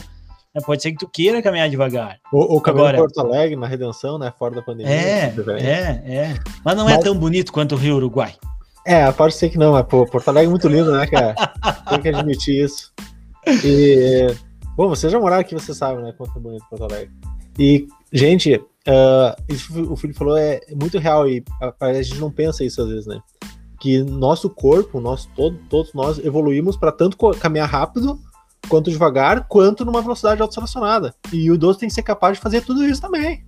[0.53, 0.61] Né?
[0.65, 2.17] Pode ser que tu queira caminhar devagar.
[2.31, 4.33] O, o caminho Agora, Porto Alegre, na Redenção, né?
[4.37, 4.91] Fora da pandemia.
[4.91, 6.39] É, é, é.
[6.65, 7.01] Mas não é Mas...
[7.01, 8.35] é tão bonito quanto o rio Uruguai.
[8.85, 11.35] É, pode ser que não, mas pô, Porto Alegre é muito lindo, né, cara?
[11.89, 12.91] Tem que admitir isso.
[13.63, 14.27] E,
[14.75, 17.11] bom, você já moraram aqui, você sabe, né, quanto é bonito Porto Alegre.
[17.57, 22.31] E, gente, uh, isso o Felipe falou é muito real e a, a, gente não
[22.31, 23.19] pensa isso às vezes, né?
[23.79, 28.19] Que nosso corpo, nosso, todo, todos nós evoluímos para tanto caminhar rápido,
[28.69, 31.13] quanto devagar, quanto numa velocidade autoselecionada.
[31.31, 33.45] E o idoso tem que ser capaz de fazer tudo isso também.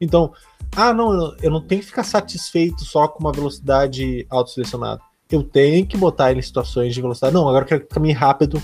[0.00, 0.32] Então,
[0.76, 5.00] ah, não, eu não tenho que ficar satisfeito só com uma velocidade autoselecionada.
[5.30, 7.34] Eu tenho que botar ele em situações de velocidade.
[7.34, 8.62] Não, agora eu quero caminhar rápido.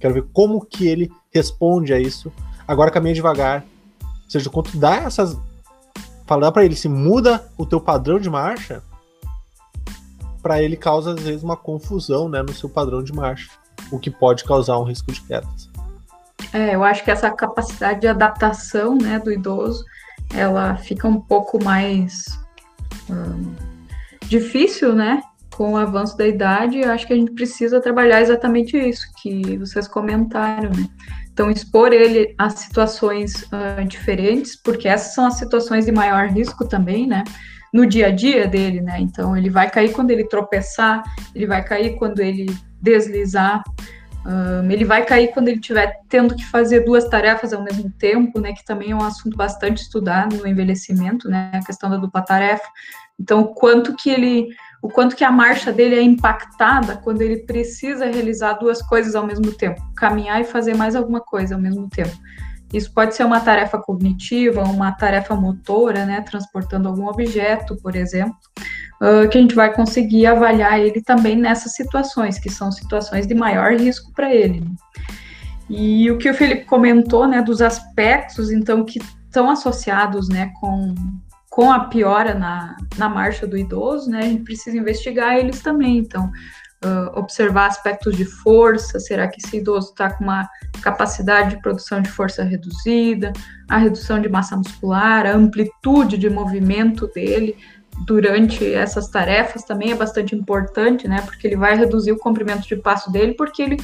[0.00, 2.32] Quero ver como que ele responde a isso.
[2.66, 3.64] Agora caminha devagar.
[4.02, 5.36] Ou seja, quando dá essas.
[6.26, 8.82] Falar para ele se muda o teu padrão de marcha,
[10.42, 13.50] para ele causa às vezes uma confusão né, no seu padrão de marcha,
[13.90, 15.70] o que pode causar um risco de quedas.
[16.52, 19.82] É, eu acho que essa capacidade de adaptação né, do idoso
[20.34, 22.38] ela fica um pouco mais
[23.10, 23.54] hum,
[24.28, 25.22] difícil, né?
[25.54, 29.56] Com o avanço da idade, eu acho que a gente precisa trabalhar exatamente isso que
[29.58, 30.88] vocês comentaram, né?
[31.32, 36.66] Então, expor ele a situações uh, diferentes, porque essas são as situações de maior risco
[36.66, 37.22] também, né?
[37.72, 38.98] No dia a dia dele, né?
[39.00, 41.02] Então, ele vai cair quando ele tropeçar,
[41.34, 42.46] ele vai cair quando ele
[42.82, 43.62] deslizar.
[44.26, 48.40] Um, ele vai cair quando ele estiver tendo que fazer duas tarefas ao mesmo tempo,
[48.40, 48.52] né?
[48.52, 51.50] Que também é um assunto bastante estudado no envelhecimento, né?
[51.54, 52.68] A questão da dupla tarefa.
[53.18, 54.48] Então, o quanto que ele,
[54.82, 59.26] o quanto que a marcha dele é impactada quando ele precisa realizar duas coisas ao
[59.26, 62.16] mesmo tempo, caminhar e fazer mais alguma coisa ao mesmo tempo.
[62.72, 68.36] Isso pode ser uma tarefa cognitiva, uma tarefa motora, né, transportando algum objeto, por exemplo,
[69.00, 73.34] uh, que a gente vai conseguir avaliar ele também nessas situações, que são situações de
[73.34, 74.62] maior risco para ele.
[75.68, 80.94] E o que o Felipe comentou, né, dos aspectos, então, que estão associados, né, com,
[81.50, 85.98] com a piora na, na marcha do idoso, né, a gente precisa investigar eles também,
[85.98, 86.30] então,
[86.84, 90.48] uh, observar aspectos de força, será que esse idoso está com uma
[90.82, 93.32] capacidade de produção de força reduzida,
[93.68, 97.56] a redução de massa muscular, a amplitude de movimento dele
[98.06, 101.20] durante essas tarefas também é bastante importante, né?
[101.22, 103.76] Porque ele vai reduzir o comprimento de passo dele, porque ele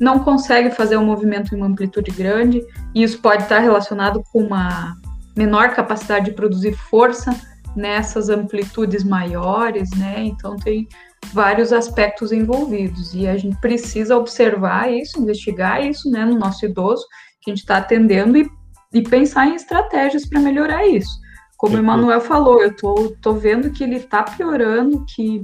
[0.00, 4.42] não consegue fazer um movimento em uma amplitude grande, e isso pode estar relacionado com
[4.42, 4.96] uma
[5.36, 7.34] menor capacidade de produzir força
[7.76, 10.24] nessas amplitudes maiores, né?
[10.24, 10.88] Então tem
[11.32, 17.04] vários aspectos envolvidos e a gente precisa observar isso, investigar isso, né, no nosso idoso
[17.40, 18.48] que a gente está atendendo e,
[18.92, 21.10] e pensar em estratégias para melhorar isso.
[21.56, 25.42] Como o Emanuel falou, eu tô, tô vendo que ele está piorando, que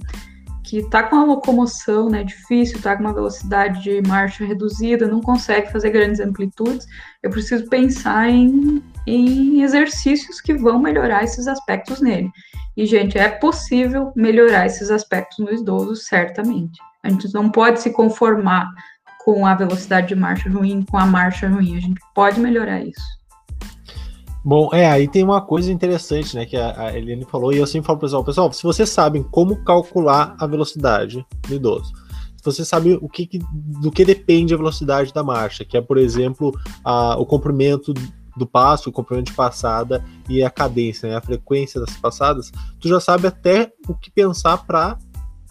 [0.64, 5.20] que está com a locomoção né, difícil, está com uma velocidade de marcha reduzida, não
[5.20, 6.86] consegue fazer grandes amplitudes,
[7.22, 12.30] eu preciso pensar em, em exercícios que vão melhorar esses aspectos nele.
[12.76, 16.80] E, gente, é possível melhorar esses aspectos no idoso, certamente.
[17.04, 18.68] A gente não pode se conformar
[19.24, 21.76] com a velocidade de marcha ruim, com a marcha ruim.
[21.76, 23.23] A gente pode melhorar isso.
[24.44, 27.66] Bom, é, aí tem uma coisa interessante, né, que a, a Eliane falou, e eu
[27.66, 31.94] sempre falo pro pessoal, pessoal, se vocês sabem como calcular a velocidade do idoso,
[32.36, 33.26] se você sabe o que,
[33.80, 36.52] do que depende a velocidade da marcha, que é, por exemplo,
[36.84, 37.94] a, o comprimento
[38.36, 42.86] do passo, o comprimento de passada e a cadência, né, a frequência das passadas, tu
[42.86, 44.98] já sabe até o que pensar para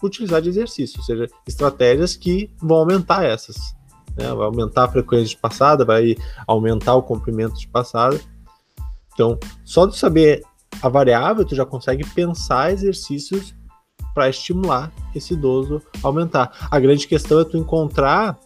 [0.00, 3.74] utilizar de exercício, ou seja, estratégias que vão aumentar essas.
[4.16, 6.14] Né, vai aumentar a frequência de passada, vai
[6.46, 8.20] aumentar o comprimento de passada.
[9.14, 10.42] Então, só de saber
[10.82, 13.54] a variável, tu já consegue pensar exercícios
[14.12, 16.68] para estimular esse idoso a aumentar.
[16.70, 18.38] A grande questão é tu encontrar,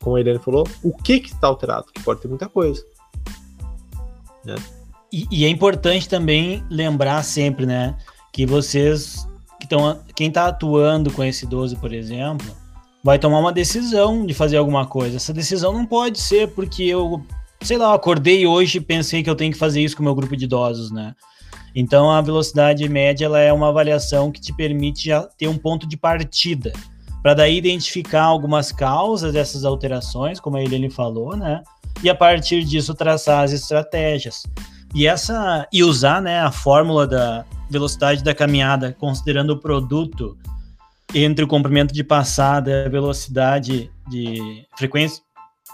[0.00, 2.84] como a Irene falou, o que que está alterado, que pode ter muita coisa.
[4.44, 4.54] Né?
[5.12, 7.96] E, e, é importante também lembrar sempre, né,
[8.32, 9.26] que vocês
[9.60, 12.46] que estão, quem está atuando com esse idoso, por exemplo,
[13.02, 15.16] vai tomar uma decisão de fazer alguma coisa.
[15.16, 17.24] Essa decisão não pode ser porque eu,
[17.64, 20.14] sei lá, acordei hoje e pensei que eu tenho que fazer isso com o meu
[20.14, 21.14] grupo de idosos, né?
[21.74, 25.88] Então a velocidade média ela é uma avaliação que te permite já ter um ponto
[25.88, 26.72] de partida
[27.22, 31.62] para daí identificar algumas causas dessas alterações, como a Helene falou, né?
[32.02, 34.42] e a partir disso traçar as estratégias.
[34.94, 40.36] E essa e usar, né, a fórmula da velocidade da caminhada, considerando o produto
[41.14, 45.22] entre o comprimento de passada a velocidade de frequência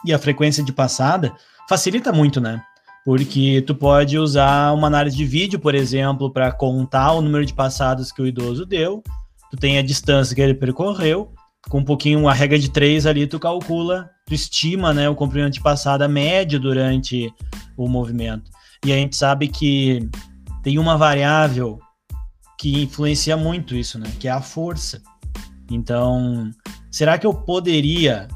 [0.05, 1.35] e a frequência de passada,
[1.71, 2.61] facilita muito, né?
[3.05, 7.55] Porque tu pode usar uma análise de vídeo, por exemplo, para contar o número de
[7.55, 9.05] passadas que o idoso deu,
[9.53, 11.33] tu tem a distância que ele percorreu,
[11.69, 15.53] com um pouquinho, a regra de três ali, tu calcula, tu estima, né, o comprimento
[15.53, 17.33] de passada médio durante
[17.77, 18.51] o movimento.
[18.85, 20.09] E a gente sabe que
[20.65, 21.79] tem uma variável
[22.59, 25.01] que influencia muito isso, né, que é a força.
[25.71, 26.51] Então,
[26.91, 28.27] será que eu poderia,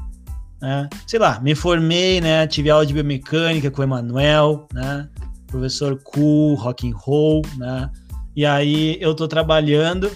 [0.61, 5.07] né, sei lá, me formei, né, tive aula de biomecânica com o Emanuel, né,
[5.47, 7.89] professor cool, rock and roll, né,
[8.35, 10.11] e aí eu tô trabalhando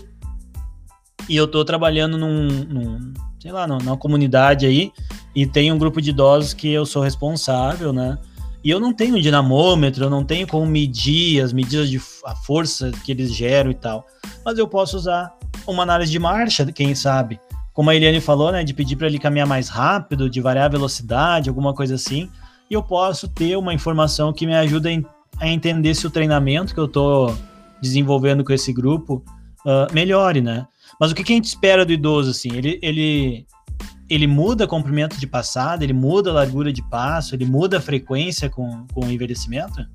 [1.28, 4.92] e eu tô trabalhando num, num sei lá, numa comunidade aí,
[5.34, 8.18] e tem um grupo de idosos que eu sou responsável, né?
[8.62, 12.92] E eu não tenho dinamômetro, eu não tenho como medir as medidas de a força
[13.06, 14.06] que eles geram e tal.
[14.44, 15.34] Mas eu posso usar
[15.66, 17.40] uma análise de marcha, quem sabe.
[17.80, 20.68] Como a Eliane falou, né, de pedir para ele caminhar mais rápido, de variar a
[20.68, 22.30] velocidade, alguma coisa assim.
[22.70, 24.90] E eu posso ter uma informação que me ajuda
[25.40, 27.34] a entender se o treinamento que eu estou
[27.82, 29.24] desenvolvendo com esse grupo
[29.66, 30.68] uh, melhore, né?
[31.00, 32.50] Mas o que, que a gente espera do idoso, assim?
[32.54, 33.46] Ele, ele,
[34.10, 38.50] ele muda comprimento de passada, ele muda a largura de passo, ele muda a frequência
[38.50, 39.88] com, com o envelhecimento?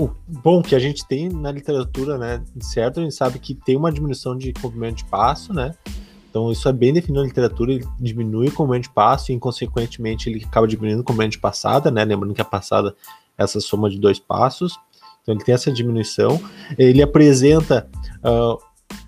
[0.00, 3.76] O bom que a gente tem na literatura, né, certo, a gente sabe que tem
[3.76, 5.74] uma diminuição de comprimento de passo, né,
[6.30, 10.30] então isso é bem definido na literatura, ele diminui o comprimento de passo e, consequentemente,
[10.30, 12.96] ele acaba diminuindo o comprimento de passada, né, lembrando que a passada
[13.36, 14.78] é essa soma de dois passos,
[15.20, 16.40] então ele tem essa diminuição,
[16.78, 17.86] ele apresenta
[18.24, 18.58] uh,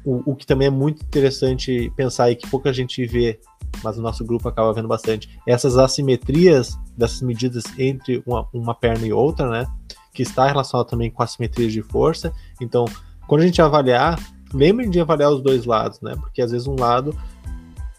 [0.05, 3.41] o, o que também é muito interessante pensar e que pouca gente vê,
[3.83, 9.07] mas o nosso grupo acaba vendo bastante, essas assimetrias dessas medidas entre uma, uma perna
[9.07, 9.67] e outra, né?
[10.13, 12.33] Que está relacionado também com assimetrias de força.
[12.61, 12.85] Então,
[13.27, 14.19] quando a gente avaliar,
[14.53, 16.15] lembrem de avaliar os dois lados, né?
[16.17, 17.17] Porque às vezes um lado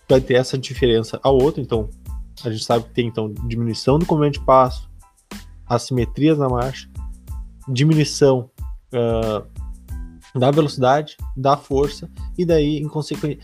[0.07, 1.61] vai ter essa diferença ao outro.
[1.61, 1.89] Então,
[2.43, 4.89] a gente sabe que tem então diminuição do comprimento de passo,
[5.67, 6.89] assimetrias na marcha,
[7.67, 8.49] diminuição
[8.93, 9.47] uh,
[10.39, 13.39] da velocidade, da força, e daí, em consequência,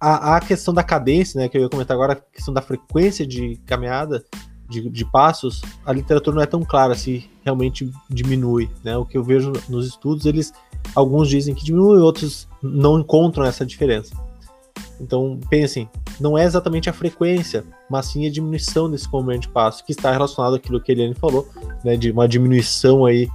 [0.00, 3.26] a, a, questão da cadência, né, que eu ia comentar agora, a questão da frequência
[3.26, 4.24] de caminhada,
[4.70, 9.18] de, de passos, a literatura não é tão clara se realmente diminui, né, o que
[9.18, 10.52] eu vejo nos estudos, eles,
[10.94, 14.14] alguns dizem que diminui, outros não encontram essa diferença.
[15.00, 15.88] Então, pensem,
[16.20, 20.12] não é exatamente a frequência, mas sim a diminuição desse comprimento de passo, que está
[20.12, 21.48] relacionado àquilo que a Eliane falou,
[21.84, 23.28] né, de uma diminuição aí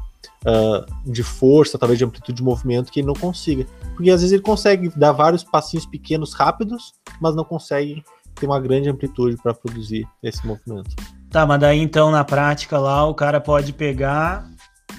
[0.45, 3.65] uh, de força, talvez de amplitude de movimento, que ele não consiga.
[3.95, 8.04] Porque às vezes ele consegue dar vários passinhos pequenos rápidos, mas não consegue
[8.36, 10.95] ter uma grande amplitude para produzir esse movimento.
[11.36, 14.50] Tá, mas daí então na prática lá o cara pode pegar.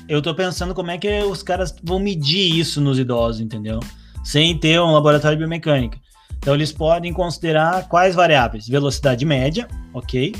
[0.06, 3.80] Eu tô pensando como é que os caras vão medir isso nos idosos, entendeu?
[4.22, 5.98] Sem ter um laboratório de biomecânica.
[6.36, 8.68] Então eles podem considerar quais variáveis?
[8.68, 10.36] Velocidade média, ok.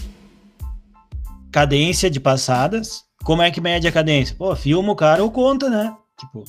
[1.51, 4.37] Cadência de passadas, como é que mede a cadência?
[4.37, 5.97] Pô, filma o cara ou conta, né?
[6.21, 6.45] Tipo,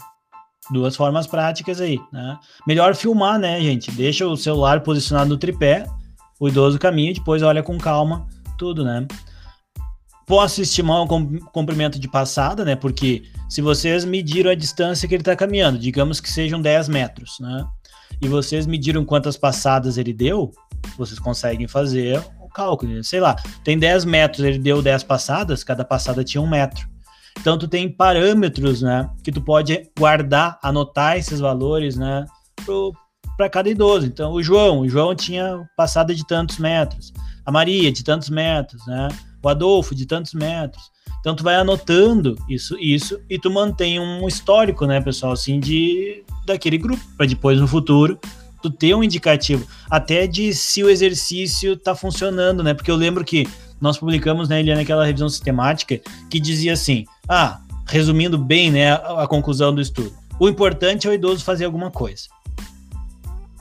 [0.71, 2.37] duas formas práticas aí, né?
[2.67, 3.91] Melhor filmar, né, gente?
[3.91, 5.85] Deixa o celular posicionado no tripé,
[6.37, 9.07] o idoso caminha, depois olha com calma tudo, né?
[10.27, 11.07] Posso estimar um
[11.53, 12.75] comprimento de passada, né?
[12.75, 17.37] Porque se vocês mediram a distância que ele está caminhando, digamos que sejam 10 metros,
[17.39, 17.65] né?
[18.21, 20.51] E vocês mediram quantas passadas ele deu,
[20.97, 22.21] vocês conseguem fazer
[22.57, 26.89] cálculo, sei lá, tem 10 metros, ele deu 10 passadas, cada passada tinha um metro.
[27.39, 32.25] Então tu tem parâmetros, né, que tu pode guardar, anotar esses valores, né,
[33.37, 34.07] para cada idoso.
[34.07, 37.13] Então o João, o João tinha passada de tantos metros,
[37.45, 39.07] a Maria de tantos metros, né,
[39.41, 40.83] o Adolfo de tantos metros.
[41.19, 46.23] Então tu vai anotando isso, isso e tu mantém um histórico, né, pessoal, assim de
[46.45, 48.19] daquele grupo para depois no futuro
[48.61, 52.73] tu ter um indicativo, até de se o exercício tá funcionando, né?
[52.73, 53.47] Porque eu lembro que
[53.79, 59.23] nós publicamos, né, Eliana, aquela revisão sistemática que dizia assim: ah, resumindo bem, né, a,
[59.23, 60.13] a conclusão do estudo.
[60.39, 62.23] O importante é o idoso fazer alguma coisa.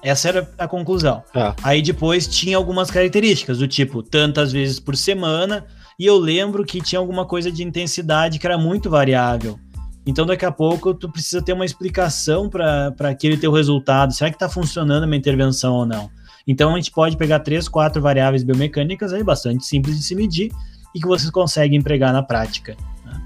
[0.07, 1.25] Essa era a conclusão.
[1.35, 1.53] É.
[1.65, 5.67] Aí depois tinha algumas características, do tipo, tantas vezes por semana,
[5.99, 9.59] e eu lembro que tinha alguma coisa de intensidade que era muito variável.
[10.07, 14.15] Então, daqui a pouco, tu precisa ter uma explicação para aquele teu resultado.
[14.15, 16.09] Será que está funcionando a minha intervenção ou não?
[16.47, 20.53] Então, a gente pode pegar três, quatro variáveis biomecânicas aí, bastante simples de se medir
[20.95, 22.77] e que vocês conseguem empregar na prática.
[23.05, 23.23] Né?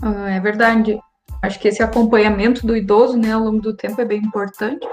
[0.00, 0.98] Ah, é verdade.
[1.42, 4.86] Acho que esse acompanhamento do idoso né, ao longo do tempo é bem importante.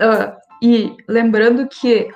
[0.00, 0.32] Uh,
[0.62, 2.08] e lembrando que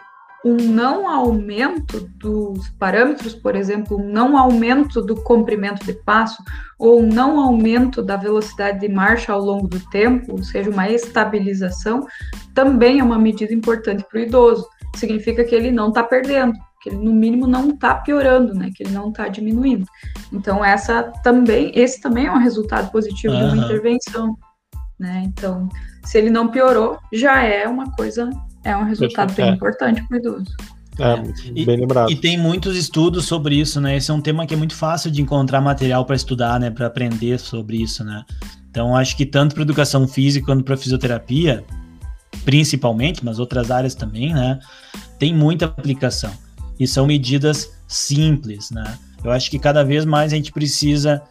[0.45, 6.41] um não aumento dos parâmetros, por exemplo, um não aumento do comprimento de passo,
[6.79, 10.89] ou um não aumento da velocidade de marcha ao longo do tempo, ou seja, uma
[10.89, 12.07] estabilização,
[12.55, 14.69] também é uma medida importante para o idoso.
[14.95, 16.53] Significa que ele não está perdendo,
[16.87, 18.71] que ele no mínimo não está piorando, né?
[18.75, 19.85] Que ele não está diminuindo.
[20.33, 23.49] Então essa também, esse também é um resultado positivo uhum.
[23.49, 24.37] de uma intervenção,
[24.99, 25.25] né?
[25.27, 25.69] Então,
[26.05, 28.31] se ele não piorou, já é uma coisa
[28.63, 29.51] é um resultado bem é.
[29.51, 30.57] importante para o idoso.
[30.99, 31.23] É,
[31.55, 32.11] e, bem lembrado.
[32.11, 33.97] E tem muitos estudos sobre isso, né?
[33.97, 36.71] Esse é um tema que é muito fácil de encontrar material para estudar, né?
[36.71, 38.25] Para aprender sobre isso, né?
[38.71, 41.65] Então, acho que tanto para educação física quanto para fisioterapia,
[42.45, 44.59] principalmente, mas outras áreas também, né?
[45.19, 46.33] Tem muita aplicação.
[46.79, 48.99] E são medidas simples, né?
[49.25, 51.23] Eu acho que cada vez mais a gente precisa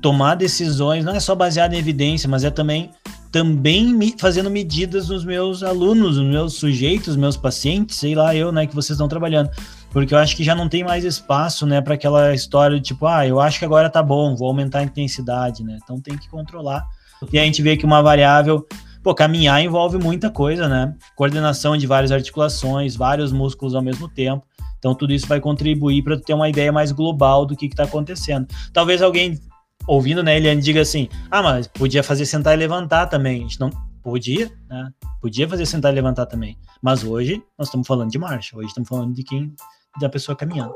[0.00, 2.90] tomar decisões, não é só baseado em evidência, mas é também
[3.34, 8.52] também me, fazendo medidas nos meus alunos, nos meus sujeitos, meus pacientes, sei lá eu,
[8.52, 9.50] né, que vocês estão trabalhando.
[9.90, 13.06] Porque eu acho que já não tem mais espaço, né, para aquela história de tipo,
[13.06, 15.78] ah, eu acho que agora tá bom, vou aumentar a intensidade, né?
[15.82, 16.84] Então tem que controlar.
[17.32, 18.64] E a gente vê que uma variável,
[19.04, 20.96] pô, caminhar envolve muita coisa, né?
[21.14, 24.46] Coordenação de várias articulações, vários músculos ao mesmo tempo.
[24.78, 28.48] Então tudo isso vai contribuir para ter uma ideia mais global do que está acontecendo.
[28.72, 29.38] Talvez alguém
[29.86, 33.40] ouvindo, né, Eliane diga assim: ah, mas podia fazer sentar e levantar também.
[33.40, 33.70] A gente não
[34.02, 34.90] podia, né?
[35.20, 36.56] Podia fazer sentar e levantar também.
[36.82, 39.54] Mas hoje nós estamos falando de marcha, hoje estamos falando de quem
[40.00, 40.74] da pessoa caminhando.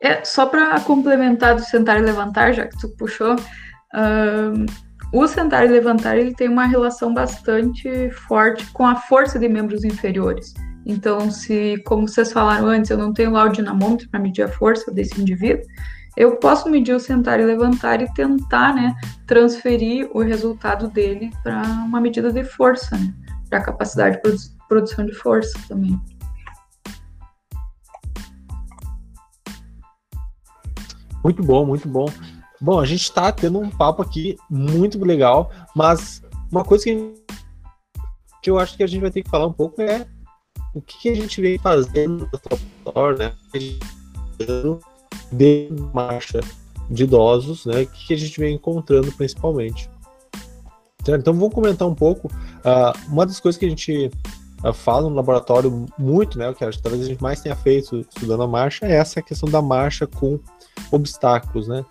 [0.00, 4.66] É, só para complementar do sentar e levantar, já que tu puxou, uh,
[5.12, 9.84] o sentar e levantar ele tem uma relação bastante forte com a força de membros
[9.84, 10.54] inferiores.
[10.84, 14.48] Então, se, como vocês falaram antes, eu não tenho lá o dinamômetro para medir a
[14.48, 15.64] força desse indivíduo,
[16.16, 18.94] eu posso medir o sentar e levantar e tentar, né,
[19.26, 23.14] transferir o resultado dele para uma medida de força, né,
[23.48, 24.38] para a capacidade de produ
[24.68, 26.00] produção de força também.
[31.22, 32.06] Muito bom, muito bom.
[32.62, 37.14] Bom, a gente está tendo um papo aqui muito legal, mas uma coisa que,
[38.40, 40.06] que eu acho que a gente vai ter que falar um pouco é
[40.72, 42.28] o que, a gente vem fazendo no
[42.84, 43.32] laboratório, né?
[45.32, 46.40] De marcha
[46.88, 47.82] de idosos, né?
[47.82, 49.90] O que, a gente vem encontrando principalmente.
[51.00, 52.28] Então vamos comentar um pouco.
[52.28, 54.08] Uh, uma das coisas que a gente
[54.64, 56.48] uh, fala no laboratório muito, né?
[56.48, 59.60] O que talvez a gente mais tenha feito estudando a marcha é essa questão da
[59.60, 60.38] marcha com
[60.92, 61.84] obstáculos, né?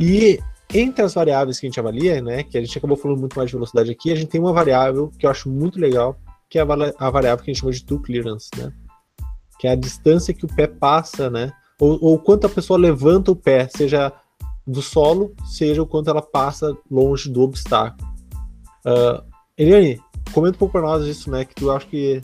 [0.00, 0.40] E
[0.72, 3.48] entre as variáveis que a gente avalia, né, que a gente acabou falando muito mais
[3.48, 6.16] de velocidade aqui, a gente tem uma variável que eu acho muito legal,
[6.48, 8.72] que é a, variável que a gente chama de toe clearance, né?
[9.58, 11.52] Que é a distância que o pé passa, né?
[11.80, 14.12] Ou, ou quanto a pessoa levanta o pé, seja
[14.66, 18.08] do solo, seja o quanto ela passa longe do obstáculo.
[18.86, 19.22] Uh,
[19.56, 20.00] Eliane,
[20.32, 21.44] comenta um pouco para nós disso, né?
[21.44, 22.20] Que tu acha que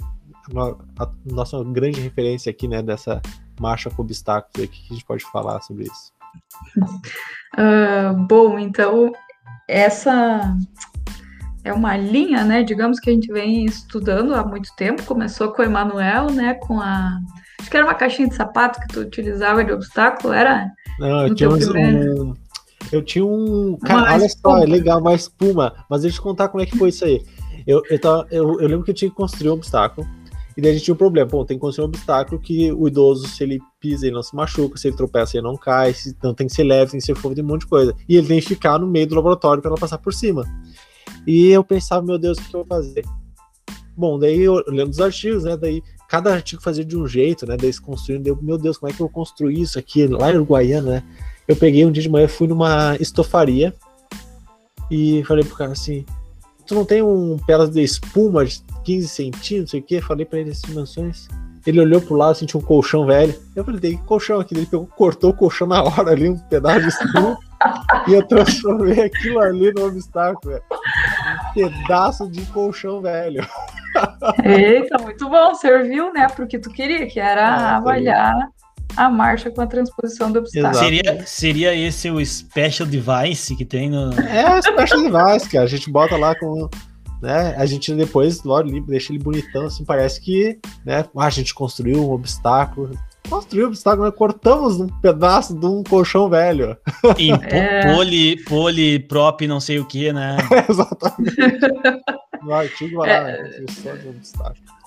[0.57, 3.21] a, a nossa grande referência aqui, né, dessa
[3.61, 6.13] marcha com obstáculos, o que a gente pode falar sobre isso?
[7.57, 9.13] Uh, bom, então
[9.69, 10.57] essa
[11.65, 12.63] é uma linha, né?
[12.63, 15.05] Digamos que a gente vem estudando há muito tempo.
[15.05, 16.55] Começou com o Emanuel, né?
[16.55, 17.19] Com a
[17.61, 20.71] acho que era uma caixinha de sapato que tu utilizava de obstáculo, era?
[20.99, 22.35] Não, eu tinha um,
[22.93, 23.79] eu tinha um.
[23.85, 24.59] Cara, uma olha espuma.
[24.59, 25.85] só, é legal, uma espuma.
[25.89, 27.23] Mas deixa eu te contar como é que foi isso aí.
[27.67, 30.07] Eu, eu, tava, eu, eu lembro que eu tinha que construir um obstáculo.
[30.57, 31.29] E daí a gente tinha um problema.
[31.29, 34.35] Bom, tem que construir um obstáculo que o idoso, se ele pisa, ele não se
[34.35, 37.07] machuca, se ele tropeça, ele não cai, se, então tem que ser leve, tem que
[37.07, 37.95] ser fofo, tem um monte de coisa.
[38.09, 40.45] E ele tem que ficar no meio do laboratório para ela passar por cima.
[41.27, 43.05] E eu pensava, meu Deus, o que eu vou fazer?
[43.97, 45.57] Bom, daí eu os artigos, né?
[45.57, 47.57] Daí cada artigo fazia de um jeito, né?
[47.57, 50.33] Daí se construindo, deu, meu Deus, como é que eu vou construir isso aqui lá
[50.33, 51.05] em Uruguaiana, né?
[51.47, 53.75] Eu peguei um dia de manhã, fui numa estofaria
[54.91, 56.05] e falei pro cara assim:
[56.67, 60.01] Tu não tem um pedaço de espuma de 15 centímetros, não sei o que?
[60.01, 61.29] Falei pra ele as dimensões.
[61.67, 63.39] Ele olhou pro lado, sentiu um colchão velho.
[63.55, 64.55] Eu falei, tem colchão aqui.
[64.55, 67.39] Ele pegou, cortou o colchão na hora ali, um pedaço de espuma.
[68.09, 70.65] e eu transformei aquilo ali no obstáculo, velho.
[70.71, 73.47] Um pedaço de colchão velho.
[74.43, 75.55] Eita, muito bom.
[75.55, 76.29] Serviu, né?
[76.35, 78.35] Porque tu queria, que era ah, avaliar
[78.97, 80.75] a marcha com a transposição do obstáculo.
[80.75, 84.13] Seria, seria esse o special device que tem no.
[84.21, 85.65] É, o special device, cara.
[85.65, 86.69] A gente bota lá com.
[87.21, 92.03] Né, a gente depois logo deixa ele bonitão, assim, parece que né, a gente construiu
[92.03, 92.91] um obstáculo.
[93.29, 96.77] Construiu um obstáculo, nós cortamos um pedaço de um colchão velho.
[97.19, 97.95] Em é...
[97.95, 100.39] poli, poli, prop, não sei o que, né?
[100.69, 101.37] exatamente.
[102.43, 103.43] no artigo lá, é...
[103.43, 104.81] né, de obstáculo.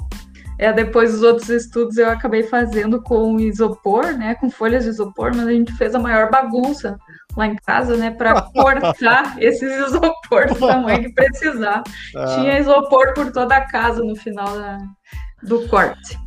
[0.57, 5.31] É, depois os outros estudos eu acabei fazendo com isopor, né, com folhas de isopor,
[5.36, 6.97] mas a gente fez a maior bagunça
[7.36, 11.84] lá em casa, né, para cortar esses isopor do tamanho que precisar.
[12.15, 12.25] Ah.
[12.36, 14.77] Tinha isopor por toda a casa no final da,
[15.43, 16.17] do corte.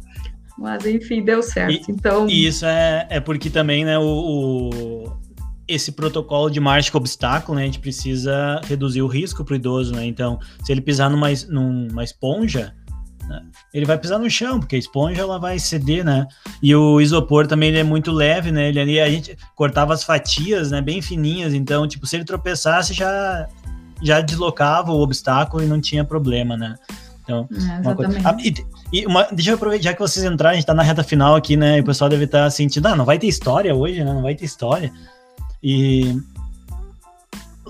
[0.58, 1.72] Mas enfim, deu certo.
[1.72, 2.28] E, então.
[2.28, 5.26] E isso é, é porque também, né, o, o
[5.68, 9.56] esse protocolo de marcha com obstáculo, né, a gente precisa reduzir o risco para o
[9.56, 10.06] idoso, né?
[10.06, 12.72] Então, se ele pisar numa, numa esponja,
[13.28, 13.42] né?
[13.72, 16.26] Ele vai pisar no chão, porque a esponja ela vai ceder, né?
[16.62, 18.68] E o isopor também ele é muito leve, né?
[18.68, 22.94] Ele ali a gente cortava as fatias, né, bem fininhas, então, tipo, se ele tropeçasse
[22.94, 23.48] já
[24.02, 26.76] já deslocava o obstáculo e não tinha problema, né?
[27.22, 28.18] Então, é, uma coisa...
[28.24, 28.54] ah, e,
[28.92, 31.34] e uma, deixa eu aproveitar, já que vocês entraram, a gente tá na reta final
[31.34, 31.78] aqui, né?
[31.78, 34.12] E o pessoal deve estar tá sentindo, ah, não vai ter história hoje, né?
[34.12, 34.92] Não vai ter história.
[35.62, 36.16] E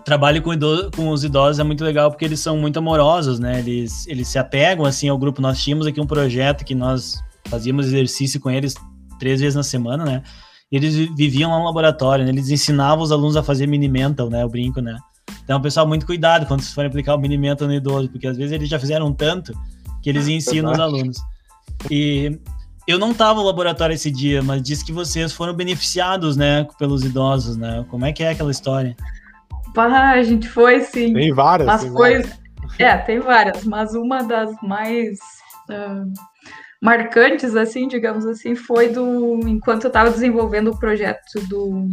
[0.07, 3.59] trabalho com, idoso, com, os idosos é muito legal porque eles são muito amorosos, né?
[3.59, 5.43] Eles, eles se apegam assim ao grupo.
[5.43, 8.77] Nós tínhamos aqui um projeto que nós fazíamos exercício com eles
[9.19, 10.23] três vezes na semana, né?
[10.71, 12.31] E eles viviam lá no laboratório, né?
[12.31, 14.45] Eles ensinavam os alunos a fazer mini mental, né?
[14.45, 14.97] O brinco, né?
[15.43, 18.37] Então, pessoal, muito cuidado quando vocês forem aplicar o mini mental no idoso, porque às
[18.37, 19.53] vezes eles já fizeram tanto
[20.05, 21.19] que eles ensinam os alunos.
[21.91, 22.39] E
[22.87, 27.03] eu não estava no laboratório esse dia, mas disse que vocês foram beneficiados, né, pelos
[27.03, 27.85] idosos, né?
[27.91, 28.97] Como é que é aquela história?
[29.77, 31.13] Pá, a gente foi sim.
[31.13, 31.67] Tem várias.
[31.67, 32.13] Mas tem foi.
[32.15, 32.41] Várias.
[32.79, 35.19] É, tem várias, mas uma das mais
[35.71, 36.11] uh,
[36.83, 39.39] marcantes, assim, digamos assim, foi do.
[39.47, 41.87] Enquanto eu estava desenvolvendo o projeto do.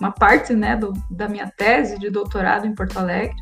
[0.00, 3.36] Uma parte, né, do, da minha tese de doutorado em Porto Alegre.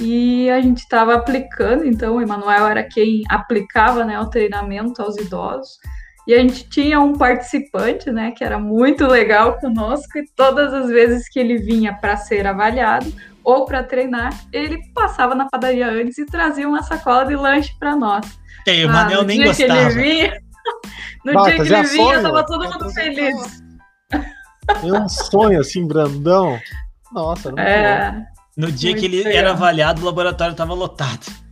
[0.00, 5.16] E a gente estava aplicando, então o Emanuel era quem aplicava né, o treinamento aos
[5.16, 5.78] idosos.
[6.26, 10.88] E a gente tinha um participante, né, que era muito legal conosco, e todas as
[10.88, 13.12] vezes que ele vinha para ser avaliado
[13.42, 17.94] ou para treinar, ele passava na padaria antes e trazia uma sacola de lanche para
[17.94, 18.26] nós.
[18.66, 19.68] E o ah, Manel nem gostava.
[19.68, 20.40] Que ele vinha,
[21.24, 23.62] no dia que ele vinha, estava todo mundo feliz.
[24.66, 26.58] É um sonho assim, brandão.
[27.12, 29.32] Nossa, não é, No dia que ele legal.
[29.32, 31.43] era avaliado, o laboratório estava lotado.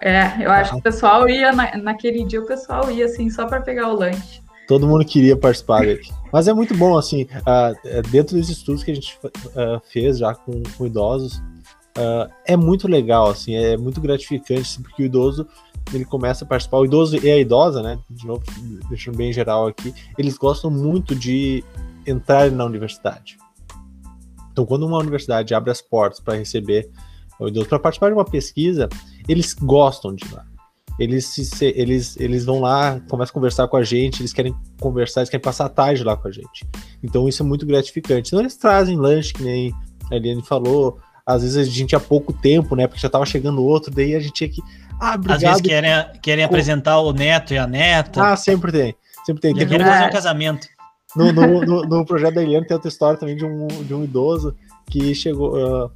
[0.00, 3.46] É, eu acho que o pessoal ia, na, naquele dia o pessoal ia assim, só
[3.46, 4.40] para pegar o lanche.
[4.66, 6.02] Todo mundo queria participar dele.
[6.32, 10.34] Mas é muito bom, assim, uh, dentro dos estudos que a gente uh, fez já
[10.34, 11.38] com, com idosos,
[11.96, 15.48] uh, é muito legal, assim, é muito gratificante, assim, porque o idoso
[15.94, 18.42] ele começa a participar, o idoso e a idosa, né, de novo,
[18.90, 21.64] deixando bem geral aqui, eles gostam muito de
[22.06, 23.38] entrar na universidade.
[24.52, 26.90] Então, quando uma universidade abre as portas para receber
[27.38, 28.88] o idoso para participar de uma pesquisa,
[29.28, 30.44] eles gostam de ir lá.
[30.98, 35.20] Eles, se, eles, eles vão lá, começam a conversar com a gente, eles querem conversar,
[35.20, 36.66] eles querem passar a tarde lá com a gente.
[37.02, 38.30] Então isso é muito gratificante.
[38.30, 39.72] Então eles trazem lanche, que nem
[40.10, 42.86] a Eliane falou, às vezes a gente tinha pouco tempo, né?
[42.88, 44.60] Porque já tava chegando outro, daí a gente tinha que.
[44.98, 45.36] Ah, obrigado.
[45.36, 48.32] Às vezes querem, querem apresentar o neto e a neta.
[48.32, 48.94] Ah, sempre tem.
[49.24, 49.54] Sempre tem.
[49.54, 50.66] Querem fazer um casamento.
[51.14, 54.04] No, no, no, no, projeto da Eliane tem outra história também de um, de um
[54.04, 54.54] idoso
[54.90, 55.54] que chegou.
[55.54, 55.90] Uh,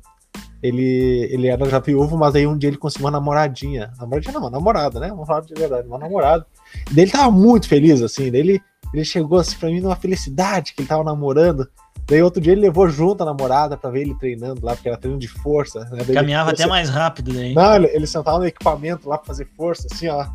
[0.62, 3.90] ele, ele era já viúvo, mas aí um dia ele conseguiu uma namoradinha.
[3.98, 5.08] Namoradinha não, uma namorada, né?
[5.08, 6.46] Vamos falar de verdade, uma namorada.
[6.90, 8.30] E daí ele tava muito feliz, assim.
[8.30, 8.62] Daí ele,
[8.94, 11.68] ele chegou assim pra mim numa felicidade que ele tava namorando.
[12.06, 14.98] Daí outro dia ele levou junto a namorada pra ver ele treinando lá, porque era
[14.98, 15.80] treino de força.
[15.90, 16.04] Né?
[16.14, 17.54] Caminhava ele, até mais rápido daí.
[17.54, 20.26] Não, ele, ele sentava no equipamento lá pra fazer força, assim, ó.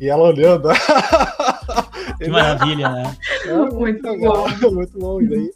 [0.00, 0.68] E ela olhando.
[2.18, 3.16] Que maravilha, né?
[3.44, 4.70] É, muito, muito legal, bom.
[4.72, 5.20] Muito bom.
[5.20, 5.50] E daí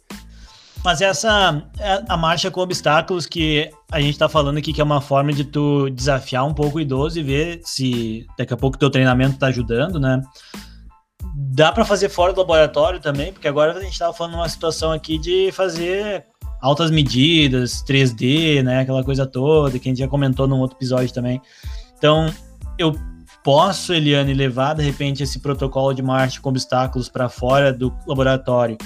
[0.83, 4.83] mas essa é a marcha com obstáculos que a gente tá falando aqui que é
[4.83, 8.77] uma forma de tu desafiar um pouco o idoso e ver se daqui a pouco
[8.77, 10.21] teu treinamento tá ajudando, né?
[11.35, 14.91] Dá para fazer fora do laboratório também, porque agora a gente tava falando uma situação
[14.91, 16.25] aqui de fazer
[16.61, 21.13] altas medidas, 3D, né, aquela coisa toda que a gente já comentou num outro episódio
[21.13, 21.41] também.
[21.97, 22.33] Então,
[22.77, 22.93] eu
[23.43, 28.77] posso, Eliane, levar de repente esse protocolo de marcha com obstáculos para fora do laboratório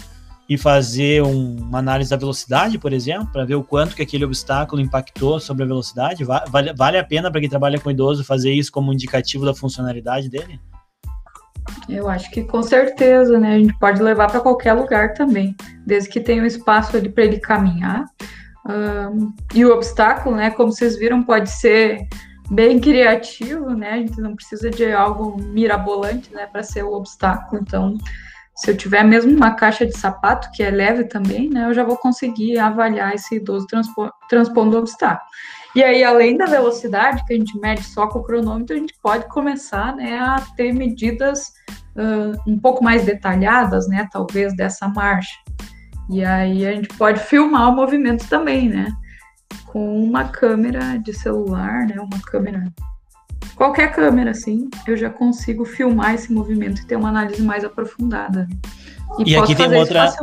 [0.54, 4.26] e fazer um, uma análise da velocidade, por exemplo, para ver o quanto que aquele
[4.26, 6.24] obstáculo impactou sobre a velocidade?
[6.24, 10.30] Vale, vale a pena para quem trabalha com idoso fazer isso como indicativo da funcionalidade
[10.30, 10.60] dele?
[11.90, 13.56] Eu acho que com certeza, né?
[13.56, 17.24] A gente pode levar para qualquer lugar também, desde que tenha um espaço ali para
[17.24, 18.06] ele caminhar.
[18.70, 20.52] Um, e o obstáculo, né?
[20.52, 22.08] Como vocês viram, pode ser
[22.52, 23.92] bem criativo, né?
[23.92, 27.62] A gente não precisa de algo mirabolante, né, para ser o obstáculo.
[27.62, 27.98] Então,
[28.56, 31.84] se eu tiver mesmo uma caixa de sapato, que é leve também, né, eu já
[31.84, 35.28] vou conseguir avaliar esse idoso transpo transpondo o obstáculo.
[35.76, 38.94] E aí, além da velocidade, que a gente mede só com o cronômetro, a gente
[39.02, 41.52] pode começar né, a ter medidas
[41.96, 45.34] uh, um pouco mais detalhadas, né, talvez, dessa marcha.
[46.12, 48.92] E aí a gente pode filmar o movimento também, né?
[49.68, 51.96] Com uma câmera de celular, né?
[51.96, 52.72] Uma câmera
[53.56, 58.48] qualquer câmera, assim, eu já consigo filmar esse movimento e ter uma análise mais aprofundada.
[59.20, 60.14] E, e aqui tem uma outra,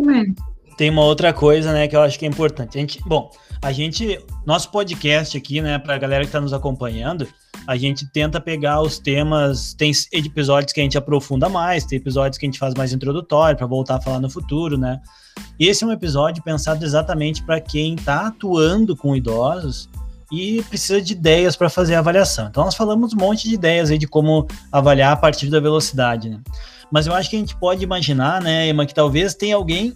[0.77, 2.77] tem uma outra coisa, né, que eu acho que é importante.
[2.77, 3.31] A gente, bom,
[3.63, 7.29] a gente, nosso podcast aqui, né, para a galera que está nos acompanhando,
[7.67, 12.39] a gente tenta pegar os temas, tem episódios que a gente aprofunda mais, tem episódios
[12.39, 15.01] que a gente faz mais introdutório para voltar a falar no futuro, né?
[15.59, 19.89] Esse é um episódio pensado exatamente para quem está atuando com idosos
[20.31, 22.49] e precisa de ideias para fazer a avaliação.
[22.49, 26.31] Então nós falamos um monte de ideias aí de como avaliar a partir da velocidade,
[26.31, 26.41] né?
[26.91, 29.95] Mas eu acho que a gente pode imaginar, né, Emma, que talvez tenha alguém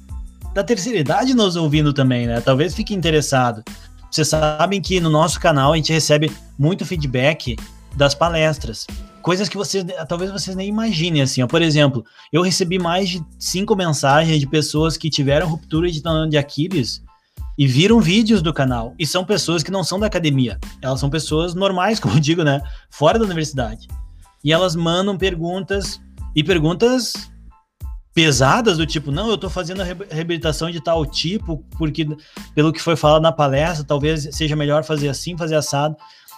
[0.54, 2.40] da terceira idade nos ouvindo também, né?
[2.40, 3.62] Talvez fique interessado.
[4.10, 7.56] Vocês sabem que no nosso canal a gente recebe muito feedback
[7.96, 8.86] das palestras.
[9.20, 11.46] Coisas que vocês, talvez vocês nem imaginem, assim, ó.
[11.48, 16.28] Por exemplo, eu recebi mais de cinco mensagens de pessoas que tiveram ruptura de tendão
[16.28, 17.02] de Aquiles
[17.56, 18.94] e viram vídeos do canal.
[18.98, 20.58] E são pessoas que não são da academia.
[20.82, 22.60] Elas são pessoas normais, como eu digo, né?
[22.90, 23.88] Fora da universidade.
[24.42, 26.00] E elas mandam perguntas
[26.34, 27.14] e perguntas
[28.12, 32.06] pesadas do tipo, não, eu tô fazendo a reabilitação de tal tipo, porque
[32.54, 35.96] pelo que foi falado na palestra, talvez seja melhor fazer assim, fazer assado.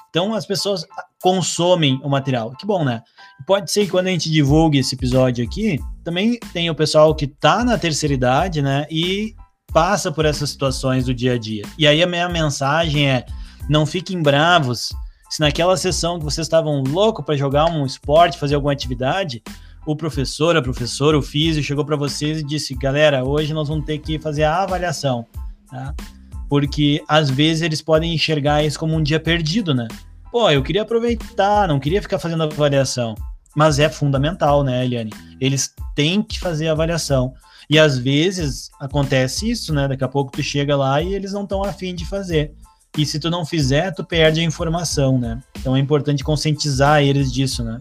[0.08, 0.86] Então as pessoas
[1.20, 2.52] consomem o material.
[2.52, 3.02] Que bom, né?
[3.46, 7.26] Pode ser que quando a gente divulgue esse episódio aqui, também tem o pessoal que
[7.26, 8.86] tá na terceira idade, né?
[8.90, 9.34] E
[9.76, 11.62] passa por essas situações do dia a dia.
[11.76, 13.26] E aí a minha mensagem é:
[13.68, 14.88] não fiquem bravos
[15.28, 19.42] se naquela sessão que vocês estavam louco para jogar um esporte, fazer alguma atividade,
[19.84, 23.84] o professor, a professora, o físico chegou para vocês e disse: galera, hoje nós vamos
[23.84, 25.26] ter que fazer a avaliação,
[25.70, 25.94] tá?
[26.48, 29.88] Porque às vezes eles podem enxergar isso como um dia perdido, né?
[30.32, 33.14] Pô, eu queria aproveitar, não queria ficar fazendo avaliação.
[33.54, 35.12] Mas é fundamental, né, Eliane?
[35.38, 37.34] Eles têm que fazer a avaliação.
[37.68, 39.88] E às vezes acontece isso, né?
[39.88, 42.54] Daqui a pouco tu chega lá e eles não estão afim de fazer.
[42.96, 45.40] E se tu não fizer, tu perde a informação, né?
[45.58, 47.80] Então é importante conscientizar eles disso, né?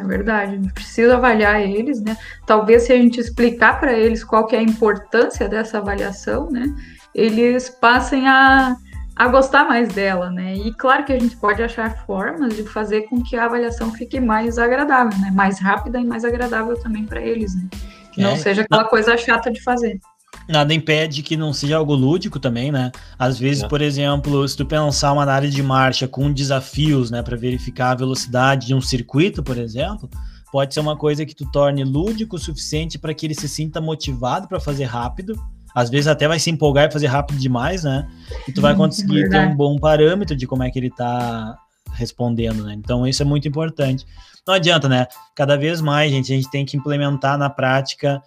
[0.00, 2.16] É verdade, a gente precisa avaliar eles, né?
[2.46, 6.74] Talvez se a gente explicar para eles qual que é a importância dessa avaliação, né?
[7.14, 8.76] Eles passem a,
[9.14, 10.56] a gostar mais dela, né?
[10.56, 14.18] E claro que a gente pode achar formas de fazer com que a avaliação fique
[14.18, 15.30] mais agradável, né?
[15.32, 17.68] Mais rápida e mais agradável também para eles, né?
[18.16, 20.00] Que é, não seja aquela não, coisa chata de fazer.
[20.48, 22.90] Nada impede que não seja algo lúdico também, né?
[23.18, 23.68] Às vezes, é.
[23.68, 27.94] por exemplo, se tu pensar uma área de marcha com desafios, né, para verificar a
[27.94, 30.08] velocidade de um circuito, por exemplo,
[30.50, 33.80] pode ser uma coisa que tu torne lúdico o suficiente para que ele se sinta
[33.80, 35.34] motivado para fazer rápido.
[35.74, 38.08] Às vezes até vai se empolgar e fazer rápido demais, né?
[38.48, 41.54] E tu vai conseguir ter um bom parâmetro de como é que ele tá
[41.92, 42.72] respondendo, né?
[42.74, 44.06] Então isso é muito importante.
[44.46, 45.06] Não adianta, né?
[45.34, 48.22] Cada vez mais, gente, a gente tem que implementar na prática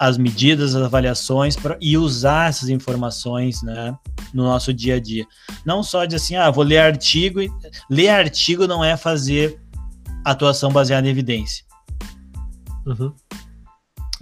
[0.00, 3.94] as medidas, as avaliações pra, e usar essas informações né,
[4.32, 5.26] no nosso dia a dia.
[5.64, 7.40] Não só de assim, ah, vou ler artigo.
[7.40, 7.50] E...
[7.90, 9.60] Ler artigo não é fazer
[10.24, 11.64] atuação baseada em evidência.
[12.86, 13.12] Uhum.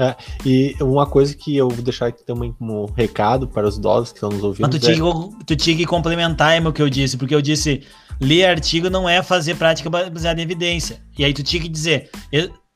[0.01, 4.11] É, e uma coisa que eu vou deixar aqui também como recado para os idosos
[4.11, 4.67] que estão nos ouvindo.
[4.67, 4.95] Mas tu, é...
[4.95, 7.85] tinha que, tu tinha que complementar o que eu disse, porque eu disse
[8.21, 11.01] ler artigo não é fazer prática baseada em evidência.
[11.19, 12.11] E aí tu tinha que dizer,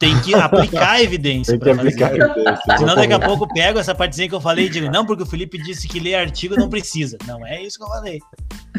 [0.02, 1.58] tem que aplicar a evidência.
[1.58, 2.78] Tem que aplicar a evidência.
[2.78, 5.22] Senão daqui a pouco eu pego essa partezinha que eu falei e digo, não, porque
[5.22, 7.16] o Felipe disse que ler artigo não precisa.
[7.24, 8.20] Não é isso que eu falei.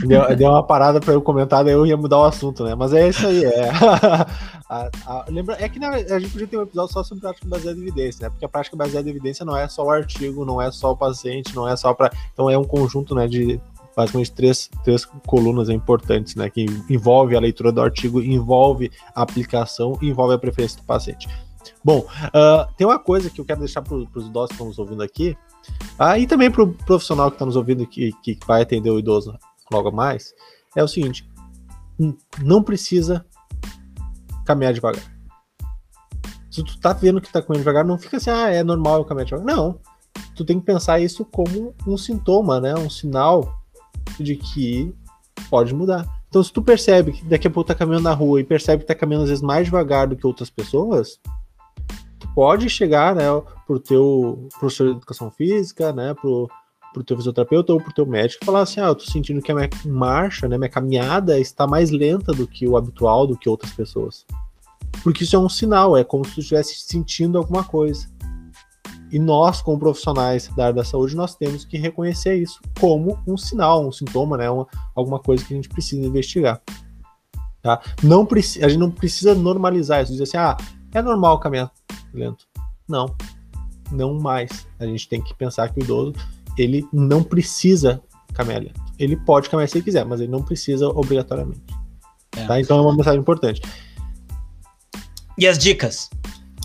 [0.06, 2.76] Deu, deu uma parada para eu comentar, daí eu ia mudar o assunto, né?
[2.76, 3.46] Mas é isso aí.
[3.46, 3.70] É,
[4.70, 7.48] a, a, lembra, é que na, a gente podia ter um episódio só sobre prática
[7.48, 8.30] baseada em evidência, né?
[8.30, 10.98] Porque a prática baseada em evidência não é só o artigo, não é só o
[10.98, 12.12] paciente, não é só para.
[12.34, 13.62] Então é um conjunto né, de
[13.96, 16.50] basicamente três, três colunas importantes, né?
[16.50, 21.28] Que envolve a leitura do artigo, envolve a aplicação e envolve a preferência do paciente.
[21.84, 24.80] Bom, uh, tem uma coisa que eu quero deixar para os idosos que estão nos
[24.80, 25.38] ouvindo aqui,
[26.00, 29.00] uh, e também para o profissional que está nos ouvindo que, que vai atender o
[29.00, 29.38] idoso
[29.72, 30.34] logo mais,
[30.76, 31.30] é o seguinte:
[32.42, 33.26] não precisa
[34.46, 35.04] caminhar devagar.
[36.50, 39.06] Se tu tá vendo que tá comendo devagar, não fica assim, ah, é normal eu
[39.06, 39.56] caminhar devagar.
[39.56, 39.80] Não.
[40.36, 42.76] Tu tem que pensar isso como um sintoma, né?
[42.76, 43.63] Um sinal
[44.20, 44.94] de que
[45.50, 46.06] pode mudar.
[46.30, 48.88] Então, se tu percebe que daqui a pouco tá caminhando na rua e percebe que
[48.88, 51.20] tá caminhando às vezes mais devagar do que outras pessoas,
[52.20, 53.26] tu pode chegar, né,
[53.68, 56.50] pro teu professor de educação física, né, pro,
[56.92, 59.52] pro teu fisioterapeuta ou pro teu médico e falar assim, ah, eu tô sentindo que
[59.52, 63.48] a minha marcha, né, minha caminhada está mais lenta do que o habitual, do que
[63.48, 64.26] outras pessoas.
[65.04, 68.08] Porque isso é um sinal, é como se tu estivesse sentindo alguma coisa.
[69.14, 73.38] E nós, como profissionais da área da saúde, nós temos que reconhecer isso como um
[73.38, 74.50] sinal, um sintoma, né?
[74.50, 76.60] Uma, alguma coisa que a gente precisa investigar.
[77.62, 77.80] Tá?
[78.02, 80.58] Não a gente não precisa normalizar isso, dizer assim, ah,
[80.92, 81.72] é normal caminhar
[82.12, 82.48] lento.
[82.90, 83.16] Não,
[83.92, 84.66] não mais.
[84.80, 86.14] A gente tem que pensar que o idoso,
[86.58, 88.02] ele não precisa
[88.34, 88.82] caminhar lento.
[88.98, 91.62] Ele pode caminhar se ele quiser, mas ele não precisa obrigatoriamente.
[92.36, 92.48] É.
[92.48, 92.60] Tá?
[92.60, 93.62] Então é uma mensagem importante.
[95.38, 96.10] E as dicas?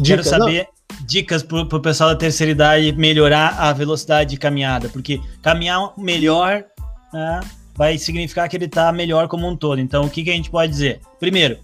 [0.01, 0.63] dicas Quero saber.
[0.63, 5.93] Não dicas para o pessoal da terceira idade melhorar a velocidade de caminhada, porque caminhar
[5.97, 6.65] melhor
[7.13, 7.41] né,
[7.75, 9.81] vai significar que ele está melhor como um todo.
[9.81, 11.01] Então, o que, que a gente pode dizer?
[11.19, 11.59] Primeiro,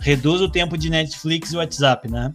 [0.00, 2.32] reduz o tempo de Netflix e WhatsApp, né?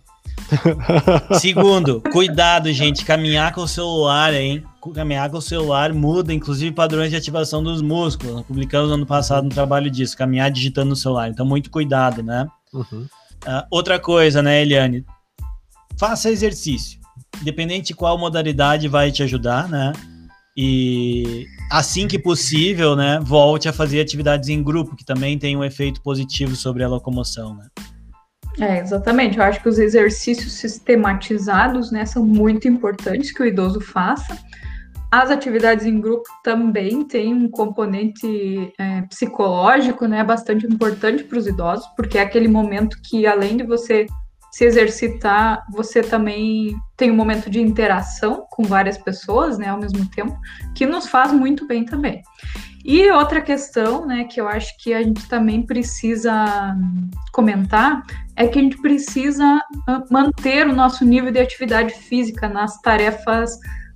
[1.40, 4.64] Segundo, cuidado, gente, caminhar com o celular, hein?
[4.94, 8.36] Caminhar com o celular muda, inclusive, padrões de ativação dos músculos.
[8.36, 11.30] Nós publicamos ano passado um trabalho disso, caminhar digitando no celular.
[11.30, 12.48] Então, muito cuidado, né?
[12.74, 13.08] Uhum.
[13.46, 15.06] Uh, outra coisa, né, Eliane?
[16.00, 17.00] Faça exercício.
[17.42, 19.94] Independente de qual modalidade vai te ajudar, né?
[20.56, 25.64] E assim que possível, né, volte a fazer atividades em grupo, que também tem um
[25.64, 27.68] efeito positivo sobre a locomoção, né?
[28.60, 29.38] É, exatamente.
[29.38, 34.38] Eu acho que os exercícios sistematizados, né, são muito importantes que o idoso faça.
[35.10, 41.48] As atividades em grupo também têm um componente é, psicológico, né, bastante importante para os
[41.48, 44.06] idosos, porque é aquele momento que, além de você
[44.52, 50.06] se exercitar, você também tem um momento de interação com várias pessoas, né, ao mesmo
[50.10, 50.38] tempo,
[50.76, 52.22] que nos faz muito bem também.
[52.84, 56.76] E outra questão, né, que eu acho que a gente também precisa
[57.32, 58.04] comentar
[58.36, 63.54] é que a gente precisa ah, manter o nosso nível de atividade física nas tarefas,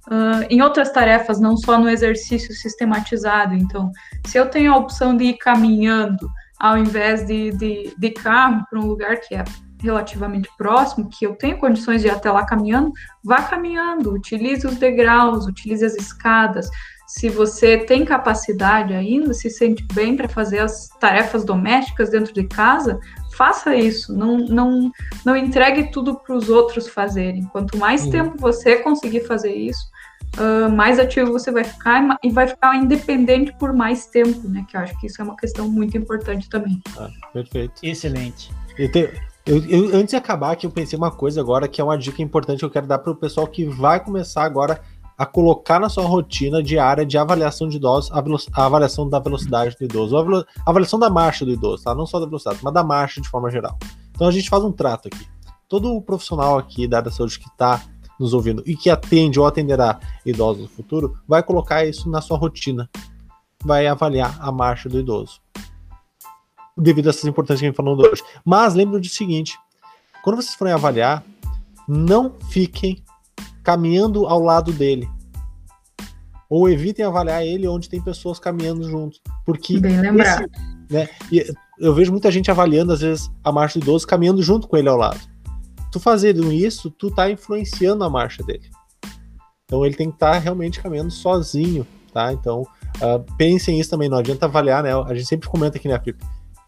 [0.07, 3.55] uh, em outras tarefas, não só no exercício sistematizado.
[3.55, 3.91] Então,
[4.27, 6.29] se eu tenho a opção de ir caminhando
[6.59, 9.43] ao invés de, de, de carro para um lugar que é
[9.85, 12.91] relativamente próximo, que eu tenho condições de ir até lá caminhando,
[13.23, 16.69] vá caminhando, utilize os degraus, utilize as escadas.
[17.07, 22.45] Se você tem capacidade ainda, se sente bem para fazer as tarefas domésticas dentro de
[22.45, 22.99] casa,
[23.35, 24.15] faça isso.
[24.15, 24.91] Não, não,
[25.23, 27.43] não entregue tudo para os outros fazerem.
[27.43, 28.11] Quanto mais Sim.
[28.11, 29.85] tempo você conseguir fazer isso,
[30.37, 34.65] uh, mais ativo você vai ficar e vai ficar independente por mais tempo, né?
[34.67, 36.81] Que eu acho que isso é uma questão muito importante também.
[36.97, 37.73] Ah, perfeito.
[37.83, 38.51] Excelente.
[38.77, 39.09] E tem,
[39.45, 42.21] Eu, eu, antes de acabar aqui, eu pensei uma coisa agora que é uma dica
[42.21, 44.81] importante que eu quero dar para o pessoal que vai começar agora
[45.15, 49.75] a colocar na sua rotina diária de avaliação de idosos a, a avaliação da velocidade
[49.77, 51.93] do idoso, a avaliação da marcha do idoso, tá?
[51.93, 53.77] Não só da velocidade, mas da marcha de forma geral.
[54.11, 55.25] Então a gente faz um trato aqui.
[55.69, 57.81] Todo profissional aqui da área da saúde que está
[58.19, 62.37] nos ouvindo e que atende ou atenderá idosos no futuro, vai colocar isso na sua
[62.37, 62.89] rotina.
[63.63, 65.39] Vai avaliar a marcha do idoso.
[66.77, 68.21] Devido a essas importâncias que a gente falou hoje.
[68.43, 69.57] Mas lembre do seguinte:
[70.23, 71.23] quando vocês forem avaliar,
[71.87, 73.03] não fiquem
[73.63, 75.09] caminhando ao lado dele.
[76.49, 79.21] Ou evitem avaliar ele onde tem pessoas caminhando juntos.
[79.45, 79.79] Porque.
[79.79, 80.49] Bem lembrado.
[80.89, 81.09] né,
[81.79, 84.89] eu vejo muita gente avaliando, às vezes, a marcha do idoso caminhando junto com ele
[84.89, 85.19] ao lado.
[85.91, 88.69] Tu fazendo isso, tu tá influenciando a marcha dele.
[89.65, 92.31] Então ele tem que estar tá realmente caminhando sozinho, tá?
[92.31, 94.93] Então, uh, pensem isso também, não adianta avaliar, né?
[94.93, 96.23] A gente sempre comenta aqui, né, Pipe?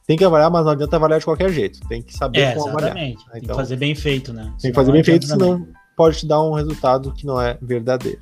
[0.08, 1.86] Tem que avaliar, mas não adianta avaliar de qualquer jeito.
[1.86, 2.95] Tem que saber é, como exatamente.
[2.95, 3.12] avaliar.
[3.12, 4.53] Então, tem que então, fazer bem feito, né?
[4.62, 8.22] Tem que fazer bem feito, senão pode te dar um resultado que não é verdadeiro.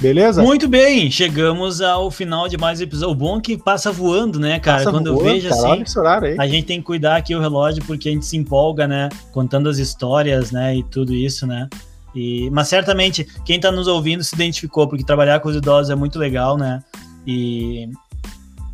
[0.00, 0.42] Beleza?
[0.42, 3.12] Muito bem, chegamos ao final de mais um episódio.
[3.12, 4.78] O bom é que passa voando, né, cara?
[4.78, 7.84] Passa Quando voando, eu vejo assim, horário, a gente tem que cuidar aqui o relógio
[7.84, 9.08] porque a gente se empolga, né?
[9.30, 10.76] Contando as histórias, né?
[10.76, 11.68] E tudo isso, né?
[12.12, 15.94] E, mas certamente quem está nos ouvindo se identificou, porque trabalhar com os idosos é
[15.94, 16.82] muito legal, né?
[17.24, 17.88] E,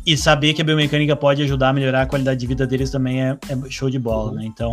[0.05, 3.21] e saber que a biomecânica pode ajudar a melhorar a qualidade de vida deles também
[3.21, 4.45] é, é show de bola, né?
[4.45, 4.71] Então,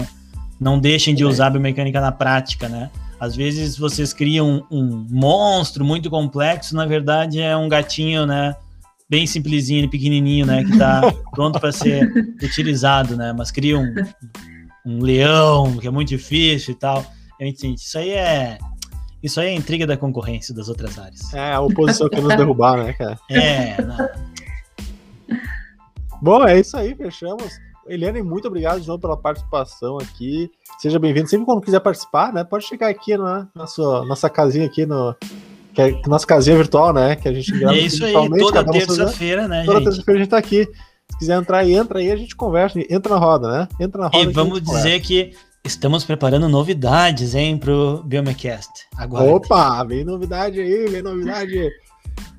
[0.61, 2.91] não deixem de usar a biomecânica na prática, né?
[3.20, 8.55] Às vezes vocês criam um, um monstro muito complexo, na verdade é um gatinho, né?
[9.11, 10.64] Bem simplesinho, pequenininho, né?
[10.64, 11.03] Que está
[11.33, 12.11] pronto para ser
[12.43, 13.35] utilizado, né?
[13.37, 13.95] Mas cria um,
[14.87, 17.05] um leão, que é muito difícil e tal.
[17.41, 18.59] Gente, isso aí é
[19.22, 21.35] isso aí é intriga da concorrência das outras áreas.
[21.35, 23.18] É, a oposição que nos derrubar, né, cara?
[23.29, 23.97] É, não.
[26.21, 27.59] Bom, é isso aí, fechamos.
[27.87, 30.51] Eliane, muito obrigado de novo pela participação aqui.
[30.79, 31.29] Seja bem-vindo.
[31.29, 32.45] Sempre quando quiser participar, né?
[32.45, 35.14] Pode chegar aqui na nossa, nossa casinha aqui no.
[35.73, 37.16] Que é nossa casinha virtual, né?
[37.16, 37.77] Que a gente grava.
[37.77, 39.64] É isso aí, toda terça-feira, né?
[39.64, 40.69] Toda terça-feira a gente tá aqui.
[41.11, 42.79] Se quiser entrar aí, entra aí, a gente conversa.
[42.91, 43.69] Entra na roda, né?
[43.81, 44.31] Entra na roda.
[44.31, 45.01] E vamos dizer conversa.
[45.01, 45.33] que
[45.64, 48.71] estamos preparando novidades, hein, pro Biomecast.
[48.97, 49.35] Agora.
[49.35, 51.71] Opa, vem novidade aí, vem novidade.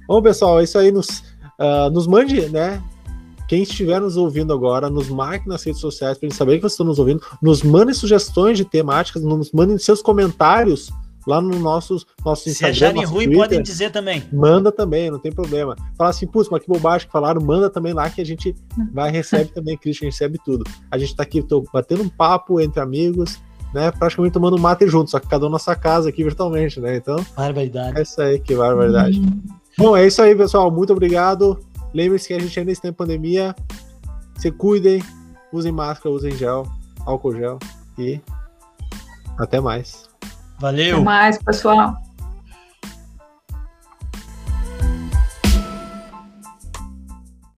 [0.07, 0.91] Bom, pessoal, é isso aí.
[0.91, 1.23] Nos,
[1.59, 2.83] uh, nos mande, né?
[3.49, 6.73] Quem estiver nos ouvindo agora, nos marque nas redes sociais para gente saber que vocês
[6.73, 7.19] estão nos ouvindo.
[7.41, 10.91] Nos mandem sugestões de temáticas, nos mandem seus comentários
[11.25, 12.75] lá no nosso, nosso Instagram.
[12.75, 14.23] Se acharem ruim, Twitter, podem dizer também.
[14.31, 15.75] Manda também, não tem problema.
[15.97, 18.55] Fala assim, putz, mas que bobagem que falaram, manda também lá que a gente
[18.93, 20.63] vai recebe também, Christian recebe tudo.
[20.91, 23.39] A gente tá aqui tô batendo um papo entre amigos,
[23.73, 23.89] né?
[23.89, 26.97] Praticamente tomando mate junto, só que cada um na sua casa aqui virtualmente, né?
[26.97, 27.25] Então.
[27.35, 27.97] Barbaridade.
[27.97, 29.19] É isso aí, que barbaridade.
[29.19, 29.41] Uhum.
[29.75, 30.69] Bom, é isso aí, pessoal.
[30.69, 31.57] Muito obrigado.
[31.93, 33.55] Lembre-se que a gente ainda está em pandemia.
[34.37, 35.03] Se cuidem,
[35.51, 36.65] usem máscara, usem gel,
[37.05, 37.59] álcool gel
[37.97, 38.21] e
[39.37, 40.09] até mais.
[40.59, 40.95] Valeu.
[40.95, 41.95] Até mais, pessoal.